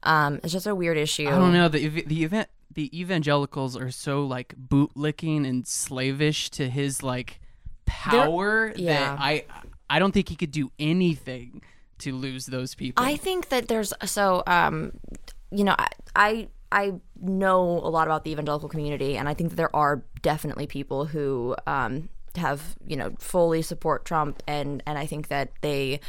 [0.03, 1.27] Um, it's just a weird issue.
[1.27, 6.69] I don't know the the event the evangelicals are so like bootlicking and slavish to
[6.69, 7.39] his like
[7.85, 9.15] power yeah.
[9.15, 9.45] that I
[9.89, 11.61] I don't think he could do anything
[11.99, 13.03] to lose those people.
[13.03, 14.91] I think that there's so um,
[15.51, 19.51] you know, I, I I know a lot about the evangelical community, and I think
[19.51, 24.99] that there are definitely people who um, have you know fully support Trump, and and
[24.99, 26.01] I think that they.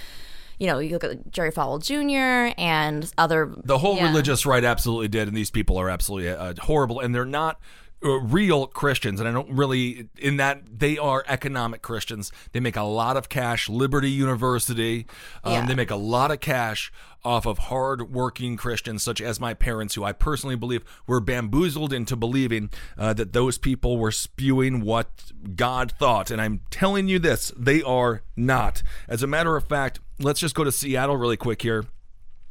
[0.58, 2.54] You know, you look at Jerry Falwell Jr.
[2.58, 4.06] and other the whole yeah.
[4.06, 7.60] religious right absolutely did, and these people are absolutely uh, horrible, and they're not.
[8.04, 12.30] Uh, real Christians, and I don't really in that they are economic Christians.
[12.52, 13.70] They make a lot of cash.
[13.70, 15.06] Liberty University,
[15.42, 15.66] um, Yeah.
[15.66, 16.92] they make a lot of cash
[17.24, 22.16] off of hard-working Christians, such as my parents, who I personally believe were bamboozled into
[22.16, 22.68] believing
[22.98, 26.30] uh, that those people were spewing what God thought.
[26.30, 28.82] And I'm telling you this, they are not.
[29.08, 31.86] As a matter of fact, let's just go to Seattle really quick here.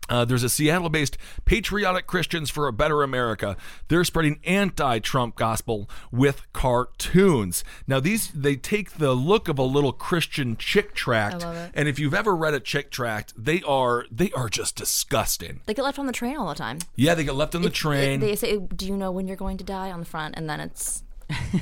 [0.08, 3.58] Uh, there's a Seattle based Patriotic Christians for a Better America.
[3.88, 7.64] They're spreading anti Trump gospel with cartoons.
[7.88, 11.42] Now, these they take the look of a little Christian Chick tract.
[11.42, 11.72] love it.
[11.74, 15.62] And if you've ever read a Chick tract, they are they are just disgusting.
[15.66, 16.80] They get left on the train all the time.
[16.96, 18.20] Yeah, they get left on the train.
[18.20, 20.60] They say, "Do you know when you're going to die?" on the front, and then
[20.60, 21.04] it's,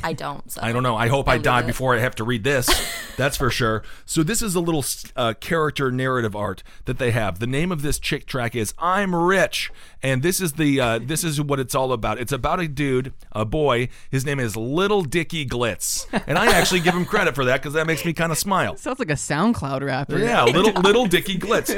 [0.03, 0.51] I don't.
[0.51, 0.61] So.
[0.61, 0.95] I don't know.
[0.95, 1.68] I hope I, leave die it.
[1.68, 2.68] before I have to read this.
[3.18, 3.84] That's for sure.
[4.05, 4.84] So this is a little
[5.16, 7.39] uh, character narrative art that they have.
[7.39, 11.24] The name of this Chick tract is "I'm Rich," and this is the uh, this
[11.24, 12.20] is what it's all about.
[12.20, 13.89] It's about a dude, a boy.
[14.09, 17.74] His name is Little Dicky Glitz, and I actually give him credit for that because
[17.74, 18.76] that makes me kind of smile.
[18.78, 20.18] Sounds like a SoundCloud rapper.
[20.18, 21.70] Yeah, little little Dicky Glitz.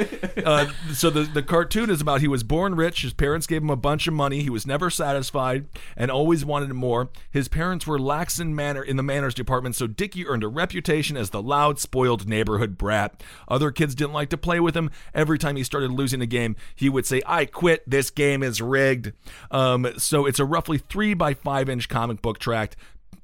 [0.44, 3.02] Uh, so the the cartoon is about he was born rich.
[3.02, 4.42] His parents gave him a bunch of money.
[4.42, 5.66] He was never satisfied
[5.96, 7.10] and always wanted more.
[7.30, 11.16] His parents were lax in manner in the manners department, so Dicky earned a reputation
[11.16, 13.20] as the loud, spoiled neighborhood brat.
[13.48, 14.92] Other kids didn't like to play with him.
[15.12, 17.82] Every time he started losing a game, he would say, "I quit.
[17.90, 19.12] This game is rigged."
[19.50, 22.76] Um, so it's a roughly three by five inch comic book tract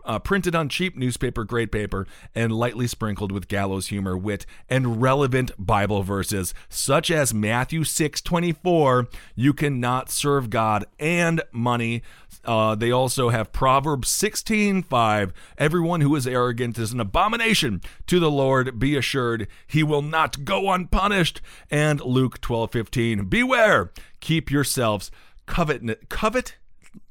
[0.04, 5.00] uh, printed on cheap newspaper grade paper and lightly sprinkled with gallows humor, wit, and
[5.00, 12.02] relevant Bible verses, such as Matthew 6:24, "You cannot serve God and money."
[12.44, 18.30] Uh, they also have Proverbs 16:5, "Everyone who is arrogant is an abomination to the
[18.30, 18.78] Lord.
[18.78, 25.10] Be assured, he will not go unpunished." And Luke 12:15, "Beware, keep yourselves
[25.46, 26.56] covet covet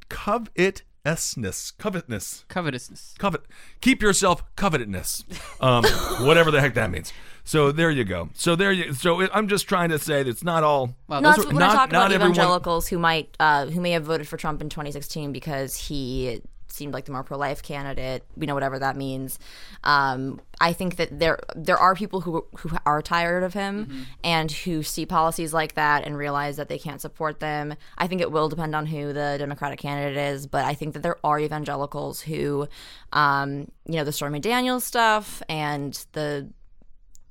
[0.10, 3.16] covet covetousness, covetousness, Covetousness.
[3.18, 3.42] covet.
[3.82, 5.24] Keep yourself covetousness,
[5.60, 5.84] um,
[6.22, 7.12] whatever the heck that means.
[7.44, 8.30] So there you go.
[8.34, 8.94] So there you.
[8.94, 10.96] So it, I'm just trying to say that it's not all.
[11.08, 13.36] Wow, No, those that's were- when I not- talk about not everyone- evangelicals who might,
[13.40, 16.42] uh, who may have voted for Trump in 2016 because he
[16.72, 18.24] seemed like the more pro-life candidate.
[18.38, 19.40] You know, whatever that means.
[19.84, 24.02] Um, I think that there there are people who who are tired of him Mm-hmm.
[24.24, 27.76] and who see policies like that and realize that they can't support them.
[27.98, 31.04] I think it will depend on who the Democratic candidate is, but I think that
[31.04, 32.68] there are evangelicals who,
[33.14, 36.50] um, you know, the Stormy Daniels stuff and the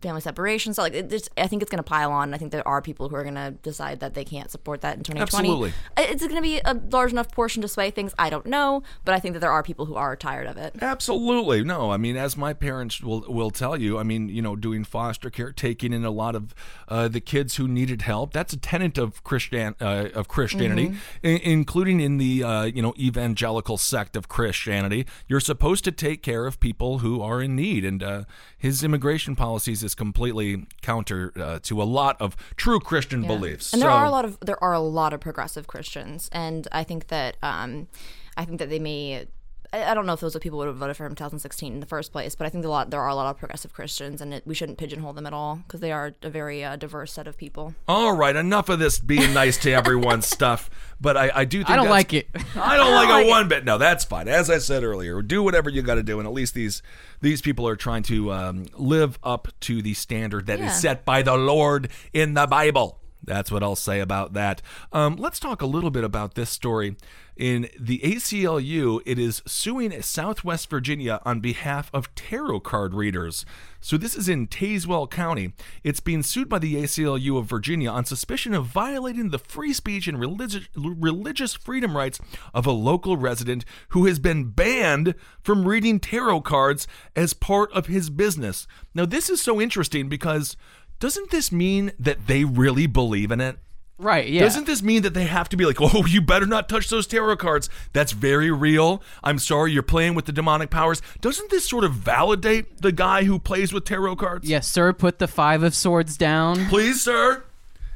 [0.00, 0.74] family separation.
[0.74, 2.32] So like, it, I think it's going to pile on.
[2.34, 4.96] I think there are people who are going to decide that they can't support that
[4.96, 5.22] in 2020.
[5.48, 5.72] Absolutely.
[5.98, 8.14] It's going to be a large enough portion to sway things.
[8.18, 10.74] I don't know, but I think that there are people who are tired of it.
[10.80, 11.64] Absolutely.
[11.64, 14.84] No, I mean, as my parents will will tell you, I mean, you know, doing
[14.84, 16.54] foster care, taking in a lot of
[16.88, 18.32] uh, the kids who needed help.
[18.32, 20.94] That's a tenet of Christian uh, of Christianity,
[21.24, 25.06] i- including in the uh, you know evangelical sect of Christianity.
[25.28, 28.24] You're supposed to take care of people who are in need, and uh,
[28.56, 33.72] his immigration policies is completely counter uh, to a lot of true Christian beliefs.
[33.72, 36.84] And there are a lot of there are a lot of progressive Christians, and I
[36.84, 37.88] think that um,
[38.36, 39.26] I think that they may.
[39.72, 41.16] I I don't know if those are people who would have voted for him in
[41.16, 43.38] 2016 in the first place, but I think a lot there are a lot of
[43.38, 46.64] progressive Christians, and it, we shouldn't pigeonhole them at all because they are a very
[46.64, 47.74] uh, diverse set of people.
[47.88, 50.70] All right, enough of this being nice to everyone stuff.
[51.00, 52.28] But I, I do think I don't like it.
[52.56, 53.64] I don't like it one bit.
[53.64, 54.28] No, that's fine.
[54.28, 56.82] As I said earlier, do whatever you got to do, and at least these
[57.20, 60.72] these people are trying to um, live up to the standard that is Yeah.
[60.72, 62.98] set by the Lord in the Bible.
[63.22, 64.62] That's what I'll say about that.
[64.94, 66.96] Um, let's talk a little bit about this story.
[67.40, 73.46] In the ACLU, it is suing Southwest Virginia on behalf of tarot card readers.
[73.80, 75.54] So this is in Tazewell County.
[75.82, 80.06] It's being sued by the ACLU of Virginia on suspicion of violating the free speech
[80.06, 82.20] and religious religious freedom rights
[82.52, 86.86] of a local resident who has been banned from reading tarot cards
[87.16, 88.66] as part of his business.
[88.94, 90.58] Now this is so interesting because
[90.98, 93.56] doesn't this mean that they really believe in it?
[94.00, 94.26] Right.
[94.28, 94.40] Yeah.
[94.40, 97.06] Doesn't this mean that they have to be like, oh, you better not touch those
[97.06, 97.68] tarot cards?
[97.92, 99.02] That's very real.
[99.22, 101.02] I'm sorry, you're playing with the demonic powers.
[101.20, 104.48] Doesn't this sort of validate the guy who plays with tarot cards?
[104.48, 104.92] yes, sir.
[104.92, 106.66] Put the five of swords down.
[106.66, 107.44] Please, sir.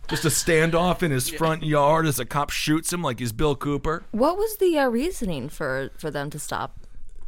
[0.09, 3.57] Just a standoff in his front yard as a cop shoots him like he's Bill
[3.57, 4.05] Cooper.
[4.11, 6.77] What was the uh, reasoning for for them to stop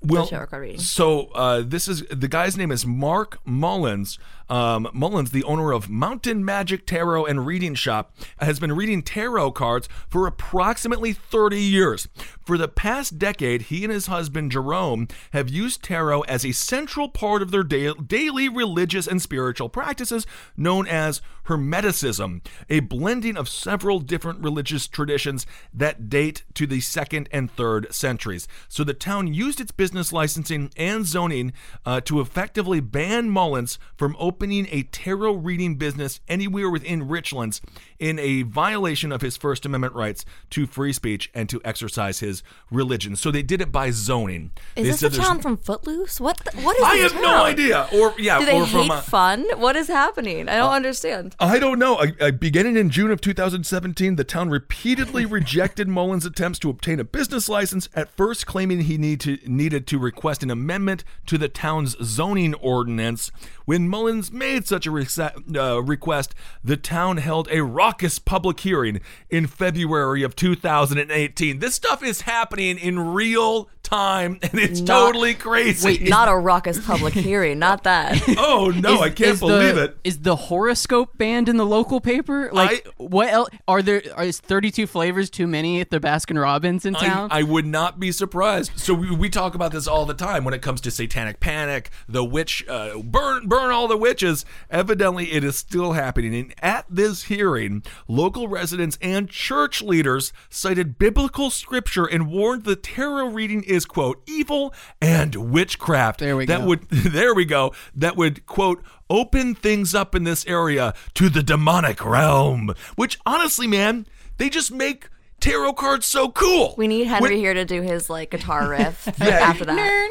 [0.02, 0.80] Well, tarot card reading?
[0.80, 4.18] so uh, this is the guy's name is Mark Mullins.
[4.48, 9.52] Um, Mullins, the owner of Mountain Magic Tarot and Reading Shop, has been reading tarot
[9.52, 12.08] cards for approximately 30 years.
[12.44, 17.08] For the past decade, he and his husband Jerome have used tarot as a central
[17.08, 20.26] part of their da- daily religious and spiritual practices,
[20.56, 27.28] known as Hermeticism, a blending of several different religious traditions that date to the second
[27.32, 28.48] and third centuries.
[28.68, 31.52] So the town used its business licensing and zoning
[31.84, 37.60] uh, to effectively ban Mullins from opening a tarot reading business anywhere within Richlands
[37.98, 42.42] in a violation of his First Amendment rights to free speech and to exercise his
[42.70, 43.16] religion.
[43.16, 44.52] So they did it by zoning.
[44.76, 46.20] Is They this the town from Footloose?
[46.20, 47.88] What the, what is I have no idea.
[47.92, 49.46] Or yeah, Do they or from hate uh, fun?
[49.56, 50.48] What is happening?
[50.48, 51.34] I don't understand.
[51.38, 51.96] I don't know.
[51.96, 57.00] I, I, beginning in June of 2017, the town repeatedly rejected Mullins' attempts to obtain
[57.00, 61.38] a business license, at first claiming he need to, needed to request an amendment to
[61.38, 63.30] the town's zoning ordinance.
[63.66, 69.00] When Mullins made such a rece- uh, request, the town held a raucous public hearing
[69.28, 71.58] in February of 2018.
[71.58, 75.86] This stuff is happening in real time, and it's Not- totally crazy.
[75.86, 78.22] Wait, not a raucous public hearing, not that.
[78.38, 79.98] oh no, Is- I can't believe the, it.
[80.04, 82.50] Is the horoscope banned in the local paper?
[82.52, 83.48] Like, what else?
[83.68, 84.02] Are there?
[84.14, 87.28] Are, is thirty-two flavors too many at the Baskin Robbins in town?
[87.30, 88.72] I, I would not be surprised.
[88.76, 91.90] So we, we talk about this all the time when it comes to satanic panic,
[92.08, 94.44] the witch, uh, burn, burn all the witches.
[94.70, 96.34] Evidently, it is still happening.
[96.34, 102.76] And at this hearing, local residents and church leaders cited biblical scripture and warned the
[102.76, 106.20] tarot reading is quote evil and witchcraft.
[106.20, 106.66] There we that go.
[106.66, 107.72] would there we go.
[107.94, 112.74] That would quote open things up in this area to the demonic realm.
[112.94, 114.06] Which honestly, man,
[114.38, 115.08] they just make
[115.40, 116.74] tarot cards so cool.
[116.78, 119.26] We need Henry When- here to do his like guitar riff Yeah.
[119.28, 120.10] after that.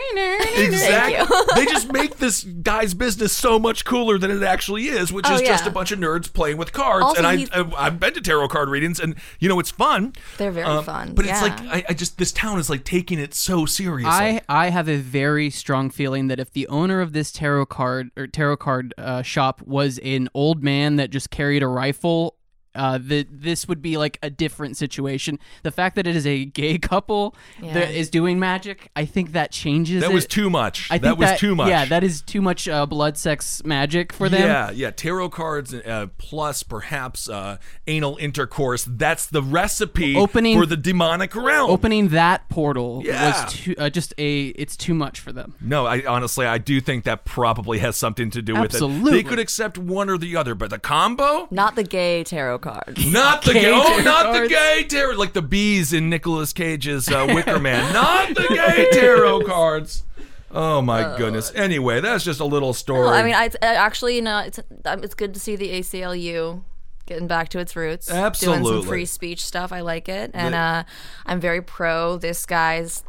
[0.57, 1.37] Exactly.
[1.55, 5.35] they just make this guy's business so much cooler than it actually is, which Oh,
[5.35, 7.03] is just a bunch of nerds playing with cards.
[7.05, 10.13] Also, and I, I, I've been to tarot card readings, and you know it's fun.
[10.37, 11.41] They're very Um, fun, But it's yeah.
[11.41, 14.09] like I, I just this town is like taking it so seriously.
[14.11, 18.11] I I have a very strong feeling that if the owner of this tarot card
[18.15, 22.35] or tarot card uh, shop was an old man that just carried a rifle
[22.75, 25.39] uh, that this would be like a different situation.
[25.63, 27.73] The fact that it is a gay couple Yeah.
[27.73, 30.01] that is doing magic, I think that changes.
[30.01, 30.13] That it.
[30.13, 30.87] was too much.
[30.91, 31.69] I think that was too much.
[31.69, 34.41] Yeah, that is too much uh, blood sex magic for them.
[34.41, 34.91] Yeah, yeah.
[34.91, 37.57] Tarot cards uh, plus perhaps uh,
[37.87, 38.85] anal intercourse.
[38.87, 41.69] That's the recipe Opening- for the demonic realm.
[41.71, 43.43] Opening that portal Yeah.
[43.45, 44.47] was too, uh, just a.
[44.49, 45.55] It's too much for them.
[45.61, 48.75] No, I honestly I do think that probably has something to do with it.
[48.75, 49.11] Absolutely.
[49.11, 51.47] They could accept one or the other, but the combo?
[51.51, 53.05] Not the gay tarot cards.
[53.11, 57.27] Not the Gay oh, not the gay tarot, like the bees in Nicolas Cage's uh,
[57.33, 57.93] Wicker Man.
[57.93, 60.03] not the gay tarot cards.
[60.51, 61.51] Oh my goodness.
[61.53, 63.01] Anyway, that's just a little story.
[63.01, 65.69] Well, I mean, I, I actually, you know, it's um, it's good to see the
[65.79, 66.63] ACLU
[67.05, 69.71] getting back to its roots, doing some free speech stuff.
[69.71, 70.83] I like it, and The- uh,
[71.25, 73.03] I'm very pro this guy's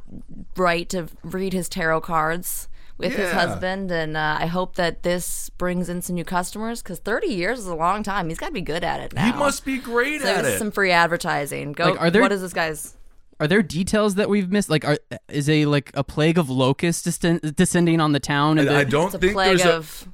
[0.57, 5.51] right to read his tarot cards with his husband, and uh, I hope that this
[5.51, 8.29] brings in some new customers because 30 years is a long time.
[8.29, 9.31] He's got to be good at it now.
[9.31, 10.59] he must be great So at this is it.
[10.59, 11.73] some free advertising.
[11.73, 11.91] Go.
[11.91, 12.95] Like, are there- what is this guy's?
[13.39, 14.71] Are there details that we've missed?
[14.71, 14.97] Like, are,
[15.29, 18.59] is a like a plague of locusts descend, descending on the town?
[18.59, 19.65] and I the- don't It's a think plague there's
[20.05, 20.07] a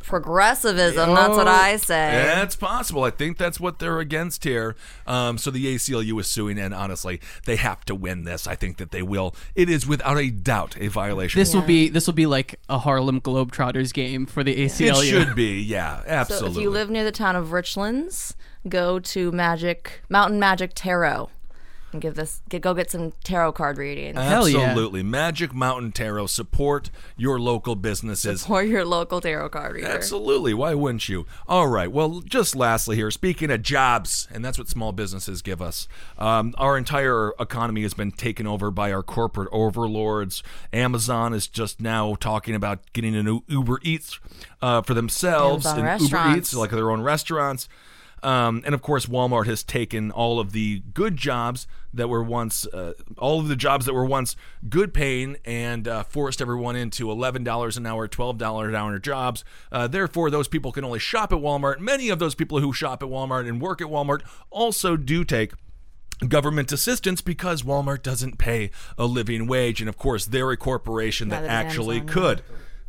[0.00, 1.14] of progressivism.
[1.14, 2.12] that's what I say.
[2.12, 3.04] That's possible.
[3.04, 4.76] I think that's what they're against here.
[5.06, 8.46] Um, so the ACLU is suing, and honestly, they have to win this.
[8.46, 9.34] I think that they will.
[9.54, 11.38] It is without a doubt a violation.
[11.38, 15.02] this will be this will be like a Harlem Globetrotters game for the ACLU.
[15.02, 16.54] it should be, yeah, absolutely.
[16.54, 18.34] So if you live near the town of Richlands,
[18.68, 21.30] go to Magic Mountain Magic Tarot
[21.92, 24.18] and give this get, go get some tarot card readings.
[24.18, 24.60] Hell yeah.
[24.60, 25.02] Absolutely.
[25.02, 26.26] Magic Mountain Tarot.
[26.26, 28.48] Support your local businesses.
[28.48, 29.88] or your local tarot card reader.
[29.88, 30.54] Absolutely.
[30.54, 31.26] Why wouldn't you?
[31.48, 31.90] All right.
[31.90, 35.88] Well, just lastly here, speaking of jobs, and that's what small businesses give us.
[36.18, 40.42] Um, our entire economy has been taken over by our corporate overlords.
[40.72, 44.18] Amazon is just now talking about getting a new Uber Eats
[44.62, 46.36] uh, for themselves Amazon and Uber.
[46.36, 47.68] Eats, like their own restaurants.
[48.22, 52.66] Um, and of course, Walmart has taken all of the good jobs that were once,
[52.66, 54.36] uh, all of the jobs that were once
[54.68, 59.44] good paying and uh, forced everyone into $11 an hour, $12 an hour jobs.
[59.72, 61.80] Uh, therefore, those people can only shop at Walmart.
[61.80, 65.52] Many of those people who shop at Walmart and work at Walmart also do take
[66.28, 69.80] government assistance because Walmart doesn't pay a living wage.
[69.80, 72.42] And of course, they're a corporation that does actually could.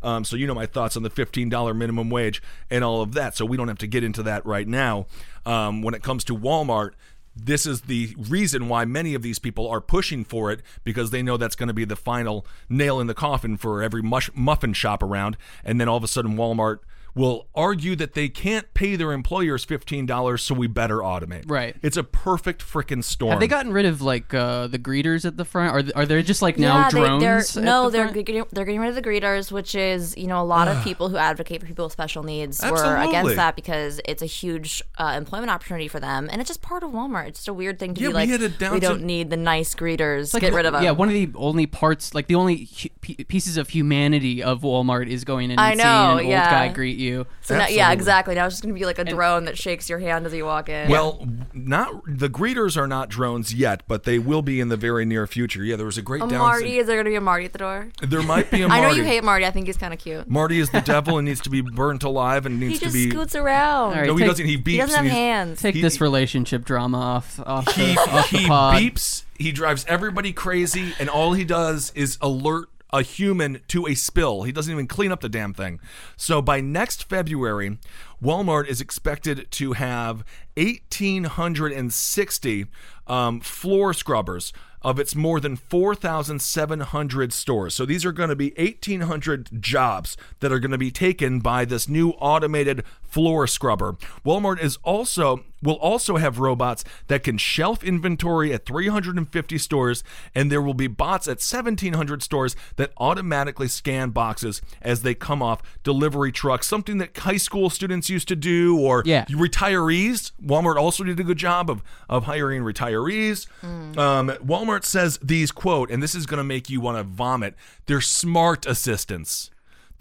[0.04, 3.36] Um, so you know my thoughts on the $15 minimum wage and all of that.
[3.36, 5.06] So we don't have to get into that right now.
[5.46, 6.92] Um, when it comes to Walmart,
[7.36, 11.24] this is the reason why many of these people are pushing for it because they
[11.24, 14.74] know that's going to be the final nail in the coffin for every mush, muffin
[14.74, 15.38] shop around.
[15.64, 16.80] And then all of a sudden, Walmart
[17.14, 21.44] will argue that they can't pay their employers $15, so we better automate.
[21.50, 21.76] Right.
[21.82, 23.32] It's a perfect freaking storm.
[23.32, 25.74] Have they gotten rid of like uh, the greeters at the front?
[25.74, 27.22] Are th- are there just like now yeah, drones?
[27.54, 28.26] they, they're, no, the they're front?
[28.26, 31.10] getting, they're getting rid of the greeters, which is you know a lot of people
[31.10, 35.14] who advocate for people with special needs were against that because it's a huge uh,
[35.18, 37.28] employment opportunity for them, and it's just part of Walmart.
[37.28, 39.04] It's just a weird thing to Yeah, be we like, had it down we don't
[39.04, 40.34] need the nice greeters.
[40.34, 40.84] Like, Get rid of them.
[40.84, 42.70] Yeah, one of the only parts, like the only
[43.02, 46.42] hu- pieces of humanity of Walmart is going in and I know, seeing an yeah.
[46.44, 47.26] old guy greet you.
[47.42, 48.36] So now, yeah, exactly.
[48.36, 50.70] Now it's just gonna be like a drone that shakes your hand as you walk
[50.70, 50.90] in.
[50.90, 55.04] Well, not the greeters are not drones yet, but they will be in the very
[55.06, 55.64] near future.
[55.64, 56.40] Yeah, there was a great a down.
[56.40, 57.90] Marty, is there gonna be a Marty at the door?
[58.02, 58.84] There might be a Marty.
[58.86, 59.46] I know you hate Marty.
[59.46, 60.30] I think he's kind of cute.
[60.30, 62.94] Marty is the devil and needs to be burnt alive and He needs just to
[62.94, 63.00] be.
[63.00, 63.90] He just scoots around.
[63.94, 64.46] All right, no, he take- doesn't.
[64.46, 64.68] He beeps.
[64.72, 65.62] He doesn't have and he's- hands.
[65.62, 68.82] Take He- this relationship drama off off the, He, off the he pod.
[68.82, 69.24] beeps.
[69.36, 74.44] He drives everybody crazy, and all he does is alert a human to a spill.
[74.44, 75.80] He doesn't even clean up the damn thing.
[76.18, 77.78] So by next February,
[78.22, 80.24] Walmart is expected to have
[80.56, 82.66] 1,860
[83.08, 87.76] um, floor scrubbers of its more than 4,700 stores.
[87.76, 91.64] So these are going to be 1,800 jobs that are going to be taken by
[91.66, 93.96] this new automated floor scrubber.
[94.26, 100.04] Walmart is also will also have robots that can shelf inventory at 350 stores
[100.34, 105.42] and there will be bots at 1700 stores that automatically scan boxes as they come
[105.44, 106.68] off delivery trucks.
[106.68, 109.26] Something that high school students used to do or Yeah.
[109.26, 110.32] retirees.
[110.44, 113.48] Walmart also did a good job of, of hiring retirees.
[113.64, 117.54] Um, walmart says these quote and this is going to make you want to vomit
[117.86, 119.51] they're smart assistants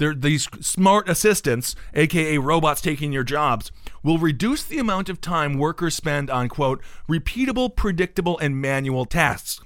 [0.01, 3.71] they're, these smart assistants, aka robots taking your jobs,
[4.03, 9.61] will reduce the amount of time workers spend on, quote, repeatable, predictable, and manual tasks.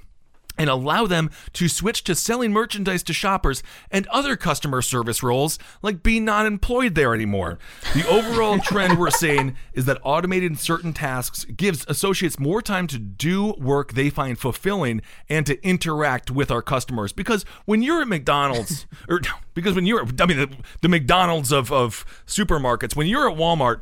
[0.57, 5.59] And allow them to switch to selling merchandise to shoppers and other customer service roles,
[5.83, 7.59] like being not employed there anymore.
[7.93, 12.99] The overall trend we're seeing is that automating certain tasks gives associates more time to
[12.99, 17.13] do work they find fulfilling and to interact with our customers.
[17.13, 19.21] Because when you're at McDonald's, or
[19.55, 20.51] because when you're, I mean, the,
[20.83, 23.81] the McDonald's of, of supermarkets, when you're at Walmart,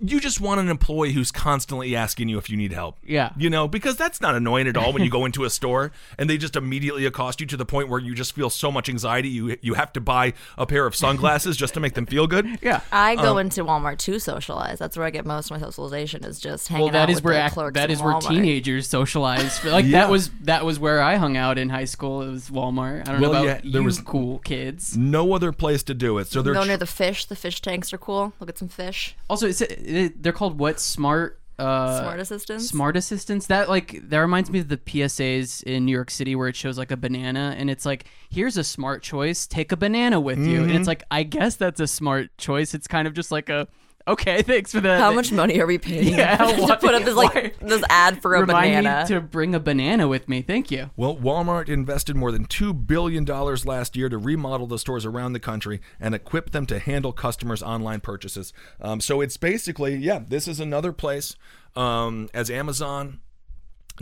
[0.00, 2.96] you just want an employee who's constantly asking you if you need help.
[3.04, 3.30] Yeah.
[3.36, 6.28] You know, because that's not annoying at all when you go into a store and
[6.30, 9.28] they just immediately accost you to the point where you just feel so much anxiety
[9.28, 12.58] you you have to buy a pair of sunglasses just to make them feel good.
[12.62, 12.80] Yeah.
[12.92, 14.78] I Um, go into Walmart to socialize.
[14.78, 17.16] That's where I get most of my socialization is just hanging Well, that out is
[17.16, 19.62] with where the ac- clerks that in is where teenagers socialize.
[19.64, 20.00] Like Yeah.
[20.00, 22.22] that was that was where I hung out in high school.
[22.22, 23.06] It was Walmart.
[23.08, 24.96] I don't Well, know yeah, about there you was- cool kids.
[24.96, 26.26] No other place to do it.
[26.28, 27.26] So they're Go tr- near the fish.
[27.26, 28.32] The fish tanks are cool.
[28.40, 29.14] Look at some fish.
[29.28, 30.80] Also, it's, it, they're called what?
[30.80, 31.40] Smart.
[31.56, 32.68] Uh, Smart assistants.
[32.68, 33.46] Smart assistants.
[33.46, 36.76] That like that reminds me of the PSAs in New York City where it shows
[36.76, 39.46] like a banana and it's like, here's a smart choice.
[39.46, 40.62] Take a banana with you.
[40.62, 40.76] And Mm-hmm.
[40.78, 42.74] it's like, I guess that's a smart choice.
[42.74, 43.68] It's kind of just like a,
[44.06, 45.00] okay, thanks for that.
[45.00, 47.82] How much money are we paying Yeah, to why- put up this like why- this
[47.88, 49.02] ad for a Remind banana?
[49.02, 50.42] me to bring a banana with me.
[50.42, 50.90] Thank you.
[50.96, 55.40] Well, Walmart invested more than $2 billion last year to remodel the stores around the
[55.40, 58.52] country and equip them to handle customers' online purchases.
[58.80, 61.36] Um, so it's basically, yeah, this is another place
[61.76, 63.20] um, as Amazon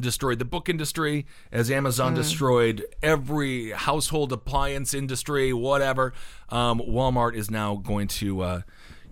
[0.00, 6.14] destroyed the book industry, as Amazon destroyed every household appliance industry, whatever.
[6.48, 8.40] Um, Walmart is now going to.
[8.40, 8.60] Uh,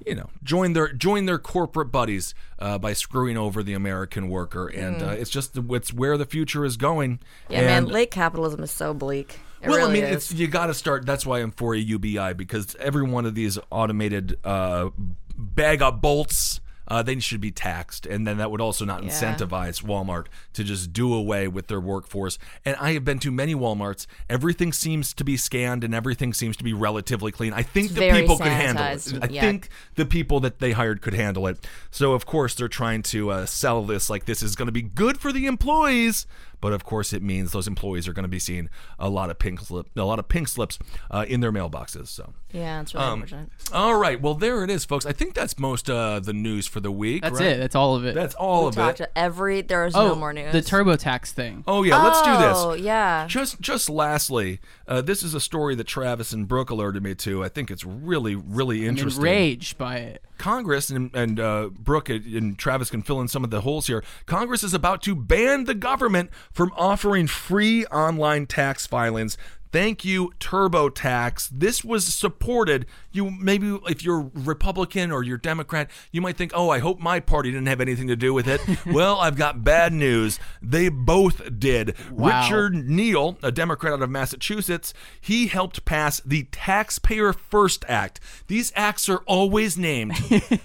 [0.06, 4.66] you know, join their join their corporate buddies uh, by screwing over the American worker,
[4.68, 7.20] and uh, it's just it's where the future is going.
[7.48, 7.84] yeah, man.
[7.84, 9.38] And- Late capitalism is so bleak.
[9.62, 10.30] It well, really I mean, is.
[10.30, 11.04] it's you got to start.
[11.04, 14.88] That's why I'm for a UBI because every one of these automated uh,
[15.36, 16.60] bag of bolts.
[16.90, 19.10] Uh, they should be taxed, and then that would also not Yeah.
[19.10, 22.36] incentivize Walmart to just do away with their workforce.
[22.64, 24.06] And I have been to many WalMarts.
[24.28, 27.52] Everything seems to be scanned, and everything seems to be relatively clean.
[27.52, 29.18] I think It's the people could handle it.
[29.22, 29.40] I yeah.
[29.40, 31.64] think the people that they hired could handle it.
[31.90, 34.82] So of course they're trying to uh, sell this like this is going to be
[34.82, 36.26] good for the employees.
[36.60, 39.38] But of course, it means those employees are going to be seeing a lot of
[39.38, 40.78] pink slip, a lot of pink slips
[41.10, 42.08] uh, in their mailboxes.
[42.08, 43.50] So, yeah, it's really um, unfortunate.
[43.72, 45.06] all right, well there it is, folks.
[45.06, 47.22] I think that's most uh, the news for the week.
[47.22, 47.52] That's right?
[47.52, 47.58] it.
[47.58, 48.14] That's all of it.
[48.14, 49.10] That's all We of talked it.
[49.16, 49.62] every.
[49.62, 50.52] There is oh, no more news.
[50.52, 51.64] the TurboTax thing.
[51.66, 52.56] Oh yeah, let's do this.
[52.58, 52.82] Oh this.
[52.82, 53.26] yeah.
[53.26, 57.42] Just, just lastly, uh, this is a story that Travis and Brooke alerted me to.
[57.44, 59.22] I think it's really, really I'm interesting.
[59.22, 60.24] enraged by it.
[60.40, 64.02] Congress and, and uh, Brooke and Travis can fill in some of the holes here.
[64.24, 69.36] Congress is about to ban the government from offering free online tax filings.
[69.70, 71.50] Thank you, TurboTax.
[71.52, 72.86] This was supported.
[73.12, 77.20] You maybe if you're Republican or you're Democrat, you might think, "Oh, I hope my
[77.20, 80.38] party didn't have anything to do with it." well, I've got bad news.
[80.62, 81.94] They both did.
[82.10, 82.42] Wow.
[82.42, 88.20] Richard Neal, a Democrat out of Massachusetts, he helped pass the Taxpayer First Act.
[88.46, 90.14] These acts are always named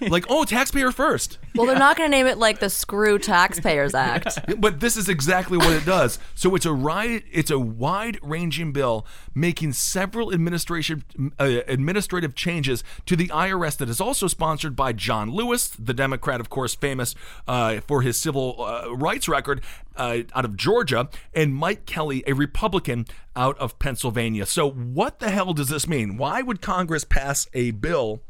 [0.00, 1.38] like, "Oh, taxpayer first.
[1.54, 4.38] Well, they're not going to name it like the Screw Taxpayers Act.
[4.58, 6.18] But this is exactly what it does.
[6.34, 11.04] So it's a ride, it's a wide-ranging bill making several administration
[11.38, 16.40] uh, administrative changes to the IRS that is also sponsored by John Lewis, the Democrat,
[16.40, 17.14] of course, famous
[17.48, 19.62] uh, for his civil uh, rights record
[19.96, 24.46] uh, out of Georgia, and Mike Kelly, a Republican out of Pennsylvania.
[24.46, 26.16] So what the hell does this mean?
[26.16, 28.20] Why would Congress pass a bill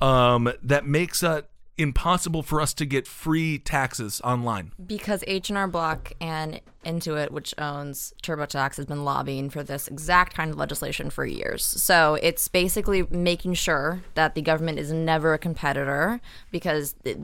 [0.00, 1.46] um, that makes it
[1.80, 4.72] impossible for us to get free taxes online?
[4.90, 10.50] because H&R Block and Intuit, which owns TurboTax, has been lobbying for this exact kind
[10.50, 11.64] of legislation for years.
[11.64, 16.20] So it's basically making sure that the government is never a competitor
[16.50, 17.18] because it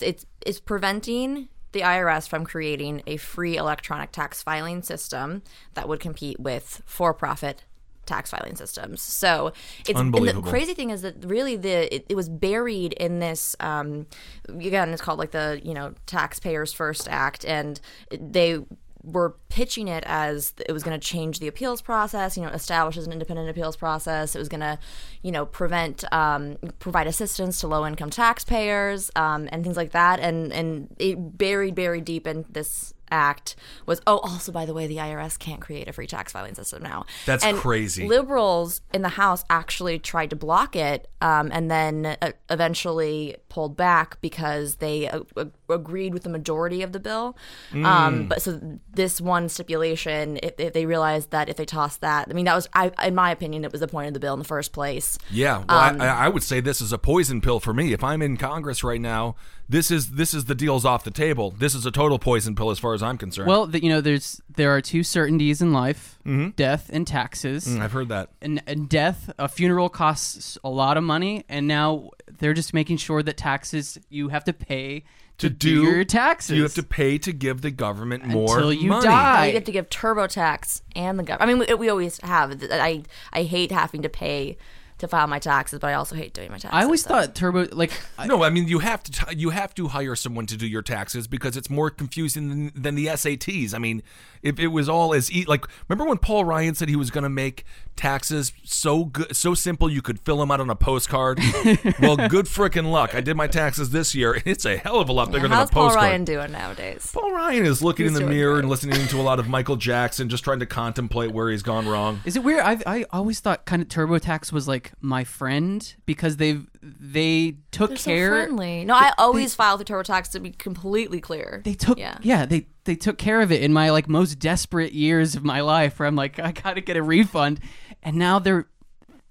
[0.00, 5.42] it's it's preventing the IRS from creating a free electronic tax filing system
[5.74, 7.64] that would compete with for-profit
[8.06, 9.02] tax filing systems.
[9.02, 9.52] So
[9.88, 13.56] it's and the crazy thing is that really the it, it was buried in this
[13.60, 14.06] um,
[14.48, 17.80] again it's called like the you know Taxpayers First Act, and
[18.10, 18.60] they
[19.04, 22.96] were pitching it as it was going to change the appeals process, you know, establish
[22.96, 24.36] as an independent appeals process.
[24.36, 24.78] It was going to,
[25.22, 30.20] you know, prevent, um, provide assistance to low income taxpayers um, and things like that.
[30.20, 33.54] And and it buried, buried deep in this act
[33.86, 36.82] was oh also by the way the IRS can't create a free tax filing system
[36.82, 37.04] now.
[37.26, 38.08] That's And crazy.
[38.08, 43.76] Liberals in the House actually tried to block it um, and then uh, eventually pulled
[43.76, 45.20] back because they uh,
[45.68, 47.36] agreed with the majority of the bill.
[47.70, 47.84] Mm.
[47.84, 52.28] Um, but so this one stipulation, if, if they realized that if they tossed that,
[52.30, 54.32] I mean that was, I, in my opinion, it was the point of the bill
[54.32, 55.18] in the first place.
[55.30, 57.92] Yeah, well, I, I would say this is a poison pill for me.
[57.92, 59.36] If I'm in Congress right now,
[59.72, 61.50] this is this is the deal's off the table.
[61.50, 63.48] This is a total poison pill as far as I'm concerned.
[63.48, 66.50] Well, the, you know, there's there are two certainties in life: Mm-hmm.
[66.50, 67.66] death and taxes.
[67.66, 68.28] Mm, I've heard that.
[68.40, 72.98] And, and death, a funeral costs a lot of money, and now they're just making
[72.98, 75.02] sure that taxes you have to pay
[75.38, 76.56] to, do, your taxes.
[76.56, 79.06] You have to pay to give the government more Until you money.
[79.06, 79.34] die.
[79.40, 81.42] Now you have to give TurboTax and the government.
[81.42, 82.62] I mean, we, we always have.
[82.70, 83.02] I
[83.32, 84.58] I hate having to pay
[85.02, 86.70] to file my taxes, but I also hate doing my taxes.
[86.72, 89.50] I always so- thought Turbo like I- No, I mean you have to t- you
[89.50, 93.06] have to hire someone to do your taxes because it's more confusing than, than the
[93.06, 93.74] SATs.
[93.74, 94.02] I mean,
[94.42, 97.22] if it was all as e- like remember when Paul Ryan said he was going
[97.24, 97.64] to make
[97.96, 101.38] taxes so good so simple you could fill them out on a postcard?
[102.00, 103.14] well, good freaking luck.
[103.14, 105.50] I did my taxes this year and it's a hell of a lot bigger How's
[105.50, 105.70] than a postcard.
[105.70, 106.04] How's Paul postcard.
[106.10, 107.10] Ryan doing nowadays?
[107.12, 108.60] Paul Ryan is looking He's in the mirror great.
[108.60, 111.86] and listening to a lot of Michael Jackson, just trying to contemplate where he's gone
[111.86, 112.20] wrong.
[112.24, 112.60] Is it weird?
[112.60, 117.90] I I always thought kind of TurboTax was like my friend because they've they took
[117.90, 118.30] They're so care.
[118.30, 118.84] friendly.
[118.84, 121.62] No, I always file through TurboTax to be completely clear.
[121.64, 122.18] they took yeah.
[122.22, 122.46] yeah.
[122.46, 125.98] they they took care of it in my like most desperate years of my life
[125.98, 127.60] where I'm like I gotta get a refund,
[128.02, 128.68] and now they're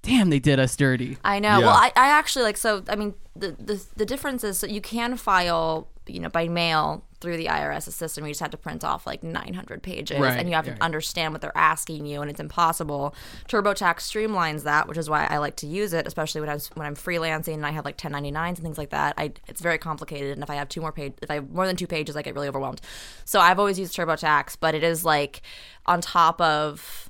[0.01, 1.17] damn they did us dirty.
[1.23, 1.59] I know.
[1.59, 1.65] Yeah.
[1.65, 2.83] Well, I, I actually like so.
[2.89, 7.05] I mean, the, the the difference is so you can file, you know, by mail
[7.21, 8.25] through the IRS system.
[8.25, 11.33] You just have to print off like 900 pages, Right, and you have to understand
[11.33, 13.15] what they're asking you, and it's impossible.
[13.47, 16.87] TurboTax streamlines that, which is why I like to use it, especially when I'm when
[16.87, 19.13] I'm freelancing and I have like 1099s and things like that.
[19.17, 21.67] I it's very complicated, and if I have two more page, if I have more
[21.67, 22.81] than two pages, I get really overwhelmed.
[23.25, 25.41] So I've always used TurboTax, but it is like
[25.85, 27.09] on top of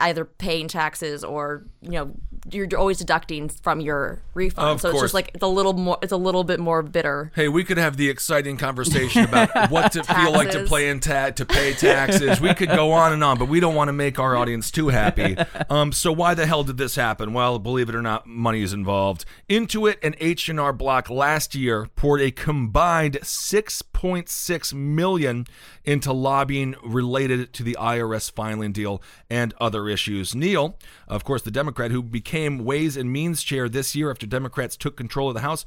[0.00, 2.12] either paying taxes or you know
[2.50, 4.68] you're always deducting from your refund.
[4.68, 5.04] Of so it's course.
[5.04, 5.98] just like it's a little more.
[6.02, 7.32] It's a little bit more bitter.
[7.34, 11.00] Hey, we could have the exciting conversation about what to feel like to play in
[11.00, 12.40] ta- to pay taxes.
[12.40, 14.88] We could go on and on, but we don't want to make our audience too
[14.88, 15.36] happy.
[15.70, 17.32] Um, so why the hell did this happen?
[17.32, 19.24] Well, believe it or not, money is involved.
[19.48, 25.46] Intuit and H&R Block last year poured a combined 6.6 million
[25.84, 30.34] into lobbying related to the IRS filing deal and other issues.
[30.34, 30.76] Neal,
[31.08, 34.96] of course, the Democrat who became Ways and Means chair this year after Democrats took
[34.96, 35.64] control of the House,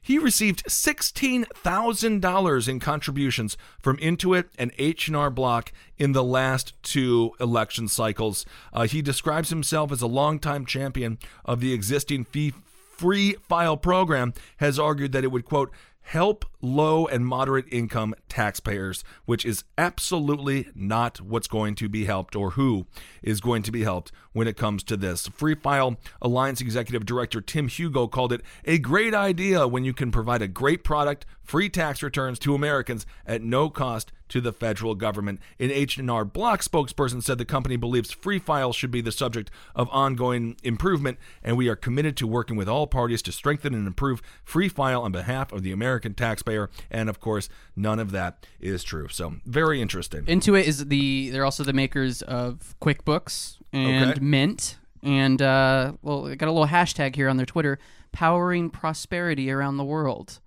[0.00, 7.88] he received $16,000 in contributions from Intuit and H&R Block in the last two election
[7.88, 8.46] cycles.
[8.72, 12.52] Uh, he describes himself as a longtime champion of the existing fee
[12.96, 19.04] free file program, has argued that it would, quote, help low and moderate income taxpayers,
[19.24, 22.86] which is absolutely not what's going to be helped or who
[23.22, 25.28] is going to be helped when it comes to this.
[25.28, 30.10] Free File Alliance Executive Director Tim Hugo called it a great idea when you can
[30.10, 34.94] provide a great product, free tax returns to Americans at no cost to the federal
[34.94, 35.40] government.
[35.58, 39.88] An H&R Block spokesperson said the company believes Free File should be the subject of
[39.90, 44.22] ongoing improvement, and we are committed to working with all parties to strengthen and improve
[44.44, 46.55] Free File on behalf of the American taxpayer.
[46.90, 49.08] And of course, none of that is true.
[49.08, 50.24] So very interesting.
[50.24, 54.20] Intuit is the they're also the makers of QuickBooks and Okay.
[54.20, 57.78] Mint and uh, well, I got a little hashtag here on their Twitter,
[58.12, 60.40] powering prosperity around the world.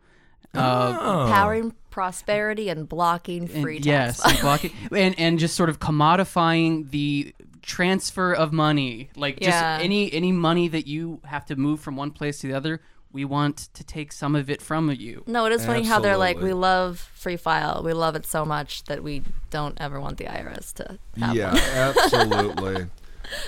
[0.55, 1.29] Oh.
[1.31, 3.85] Powering prosperity and blocking And- free tax.
[3.85, 9.49] yes, and, blocking, and and just sort of commodifying the transfer of money, like just
[9.49, 9.77] Yeah.
[9.81, 12.81] any any money that you have to move from one place to the other.
[13.11, 15.23] We want to take some of it from you.
[15.25, 17.81] No, it is funny how they're like, we love free file.
[17.83, 21.53] We love it so much that we don't ever want the IRS to have Yeah,
[21.73, 22.87] absolutely.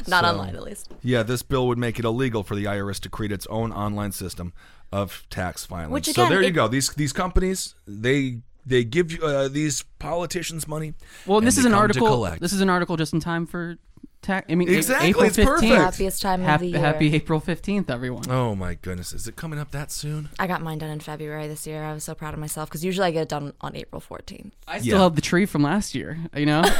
[0.07, 0.91] Not So- online, at least.
[1.03, 4.12] Yeah, this bill would make it illegal for the IRS to create its own online
[4.12, 4.53] system
[4.91, 5.91] of tax filing.
[5.91, 6.68] Which, so again, there you go.
[6.68, 10.93] These these companies they they give you, uh, these politicians money.
[11.26, 12.28] Well, and this they is an article.
[12.39, 13.78] This is an article just in time for
[14.22, 14.46] tax.
[14.52, 15.64] I mean, Exactly, April it's perfect.
[15.72, 15.76] 15th.
[15.78, 16.80] Happiest time of Happy, the year.
[16.80, 18.30] happy April fifteenth, everyone.
[18.30, 20.30] Oh my goodness, is it coming up that soon?
[20.40, 21.84] I got mine done in February this year.
[21.84, 24.52] I was so proud of myself because usually I get it done on April 14th.
[24.68, 25.04] I still Yeah.
[25.04, 26.18] have the tree from last year.
[26.36, 26.62] You know.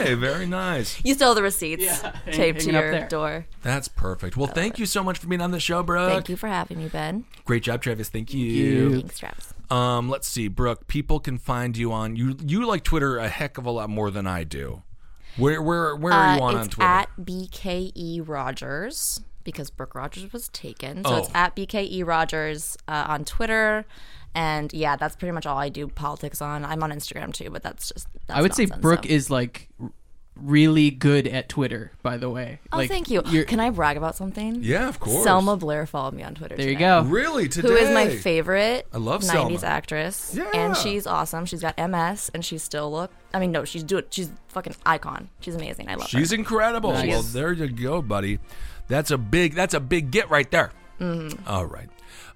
[0.00, 0.98] Hey, very nice.
[1.04, 3.46] You still have the receipts hang- taped to hanging up your door.
[3.62, 4.36] That's perfect.
[4.36, 6.10] Well, thank you so much for being on the show, Brooke.
[6.10, 7.24] Thank you for having me, Ben.
[7.44, 8.08] Great job, Travis.
[8.08, 8.44] Thank you.
[8.46, 9.00] you.
[9.00, 9.52] Thanks, Travis.
[9.70, 10.86] Um, let's see, Brooke.
[10.86, 12.36] People can find you on you.
[12.44, 14.82] You like Twitter a heck of a lot more than I do.
[15.36, 16.88] Where where where are you Uh, on it's on Twitter?
[16.90, 21.04] at BKE Rogers because Brooke Rogers was taken.
[21.04, 21.32] So it's Oh.
[21.34, 23.84] at BKE Rogers uh, on Twitter.
[24.34, 26.64] And yeah, that's pretty much all I do politics on.
[26.64, 28.06] I'm on Instagram too, but that's just.
[28.28, 29.10] That's I would say Brooke so.
[29.10, 29.90] is like r-
[30.42, 31.92] really good at Twitter.
[32.02, 32.60] By the way.
[32.72, 33.22] Oh, like, thank you.
[33.22, 34.58] Can I brag about something?
[34.62, 35.24] Yeah, of course.
[35.24, 36.56] Selma Blair followed me on Twitter.
[36.56, 37.02] There you go.
[37.02, 37.68] Really today?
[37.68, 39.58] Who is my favorite I love 90s Selma.
[39.64, 40.34] actress.
[40.34, 40.50] Yeah.
[40.54, 41.46] And she's awesome.
[41.46, 44.04] She's got MS and she's still look I mean no, she's doing.
[44.10, 45.28] she's fucking icon.
[45.40, 45.88] She's amazing.
[45.88, 46.36] I love She's her.
[46.36, 46.92] incredible.
[46.92, 47.08] Nice.
[47.08, 48.40] Well, there you go, buddy.
[48.88, 49.54] That's a big.
[49.54, 50.72] That's a big get right there.
[51.00, 51.48] Mm-hmm.
[51.48, 51.88] All right,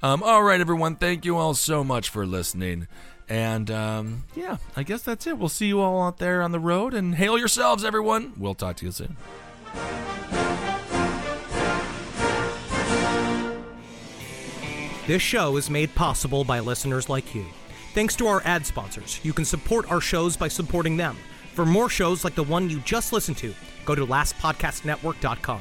[0.03, 0.97] um, all right, everyone.
[0.97, 2.87] Thank you all so much for listening.
[3.29, 5.39] And um, yeah, I guess that's it.
[5.39, 8.33] We'll see you all out there on the road and hail yourselves, everyone.
[8.37, 9.17] We'll talk to you soon.
[15.07, 17.45] This show is made possible by listeners like you.
[17.93, 21.17] Thanks to our ad sponsors, you can support our shows by supporting them.
[21.53, 23.55] For more shows like the one you just listened to,
[23.85, 25.61] go to lastpodcastnetwork.com.